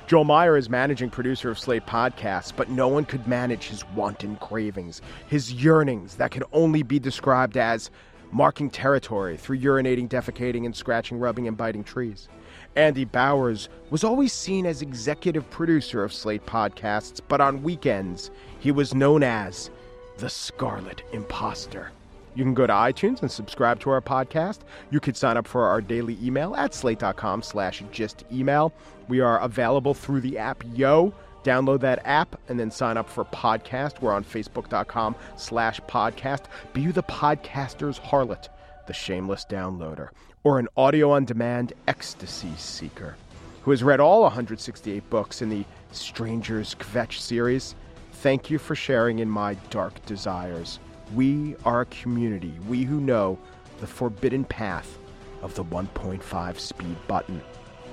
Joel 0.08 0.24
Meyer 0.24 0.56
is 0.56 0.70
managing 0.70 1.10
producer 1.10 1.50
of 1.50 1.60
Slate 1.60 1.86
Podcasts, 1.86 2.54
but 2.56 2.70
no 2.70 2.88
one 2.88 3.04
could 3.04 3.28
manage 3.28 3.68
his 3.68 3.84
wanton 3.90 4.38
cravings, 4.38 5.02
his 5.28 5.52
yearnings 5.52 6.16
that 6.16 6.32
could 6.32 6.46
only 6.54 6.82
be 6.82 6.98
described 6.98 7.58
as 7.58 7.92
marking 8.32 8.70
territory 8.70 9.38
through 9.38 9.60
urinating, 9.60 10.08
defecating, 10.08 10.66
and 10.66 10.76
scratching, 10.76 11.20
rubbing, 11.20 11.48
and 11.48 11.58
biting 11.58 11.84
trees. 11.84 12.30
Andy 12.78 13.06
Bowers 13.06 13.70
was 13.90 14.04
always 14.04 14.32
seen 14.32 14.68
as 14.68 14.84
executive 14.84 15.50
producer 15.50 16.04
of 16.04 16.14
Slate 16.14 16.46
Podcasts, 16.46 17.20
but 17.28 17.42
on 17.42 17.64
weekends, 17.64 18.30
he 18.60 18.72
was 18.72 18.94
known 18.94 19.24
as 19.24 19.72
the 20.20 20.30
Scarlet 20.30 21.02
Imposter. 21.12 21.92
You 22.36 22.44
can 22.44 22.54
go 22.54 22.68
to 22.68 22.74
iTunes 22.74 23.24
and 23.24 23.32
subscribe 23.32 23.80
to 23.80 23.90
our 23.90 24.00
podcast. 24.00 24.60
You 24.92 25.00
could 25.00 25.18
sign 25.18 25.38
up 25.38 25.48
for 25.48 25.66
our 25.66 25.82
daily 25.82 26.20
email 26.22 26.56
at 26.56 26.76
slate.com 26.76 27.42
slash 27.42 27.84
gist 27.92 28.26
email. 28.32 28.72
We 29.08 29.22
are 29.22 29.40
available 29.40 29.96
through 29.96 30.22
the 30.22 30.38
app 30.38 30.64
Yo. 30.76 31.16
Download 31.44 31.80
that 31.80 32.06
app 32.06 32.40
and 32.48 32.60
then 32.60 32.70
sign 32.70 32.96
up 32.96 33.10
for 33.10 33.26
podcast. 33.26 34.02
We're 34.02 34.14
on 34.14 34.24
facebook.com 34.24 35.16
slash 35.36 35.82
podcast. 35.88 36.44
Be 36.74 36.88
the 36.88 37.04
podcaster's 37.04 37.98
harlot, 38.00 38.50
the 38.88 38.94
shameless 38.94 39.46
downloader, 39.50 40.10
or 40.44 40.60
an 40.60 40.68
audio 40.76 41.12
on 41.12 41.26
demand 41.26 41.74
ecstasy 41.88 42.54
seeker 42.58 43.16
who 43.62 43.72
has 43.72 43.84
read 43.84 44.00
all 44.00 44.22
168 44.22 45.10
books 45.10 45.42
in 45.42 45.50
the 45.50 45.66
Stranger's 45.92 46.74
Kvetch 46.76 47.20
series. 47.20 47.76
Thank 48.14 48.50
you 48.50 48.58
for 48.58 48.76
sharing 48.76 49.20
in 49.20 49.30
my 49.30 49.56
dark 49.70 50.06
desires. 50.06 50.80
We 51.14 51.58
are 51.66 51.82
a 51.82 51.86
community, 51.88 52.54
we 52.68 52.84
who 52.84 53.02
know 53.02 53.38
the 53.82 53.88
forbidden 53.88 54.46
path 54.46 54.98
of 55.42 55.54
the 55.56 55.66
1.5 55.66 56.60
speed 56.60 56.96
button. 57.08 57.42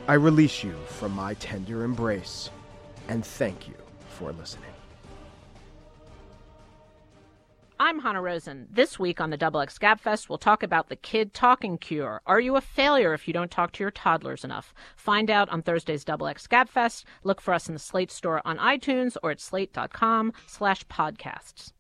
I 0.07 0.15
release 0.15 0.63
you 0.63 0.75
from 0.87 1.11
my 1.11 1.35
tender 1.35 1.83
embrace, 1.83 2.51
and 3.09 3.27
thank 3.27 3.67
you 3.67 3.75
for 4.09 4.33
listening. 4.33 4.74
I'm 7.85 7.99
Hanna 7.99 8.23
Rosin. 8.23 8.67
This 8.71 8.99
week 8.99 9.21
on 9.21 9.29
the 9.29 9.37
Double 9.37 9.61
X 9.61 9.79
Gabfest, 9.79 10.31
we'll 10.31 10.39
talk 10.39 10.63
about 10.63 10.89
the 10.89 10.97
kid 10.97 11.35
talking 11.35 11.77
cure. 11.77 12.23
Are 12.25 12.41
you 12.41 12.57
a 12.57 12.63
failure 12.63 13.13
if 13.13 13.29
you 13.29 13.35
don't 13.35 13.51
talk 13.51 13.73
to 13.73 13.85
your 13.85 13.91
toddlers 13.91 14.43
enough? 14.43 14.73
Find 14.97 15.29
out 15.29 15.51
on 15.51 15.61
Thursday's 15.61 16.03
Double 16.03 16.27
X 16.27 16.47
Gabfest. 16.47 17.05
Look 17.25 17.43
for 17.43 17.53
us 17.53 17.69
in 17.69 17.75
the 17.75 17.79
Slate 17.79 18.11
store 18.11 18.41
on 18.47 18.57
iTunes 18.57 19.19
or 19.23 19.33
at 19.33 19.39
slate.com 19.39 20.33
slash 20.47 20.87
podcasts. 20.87 21.74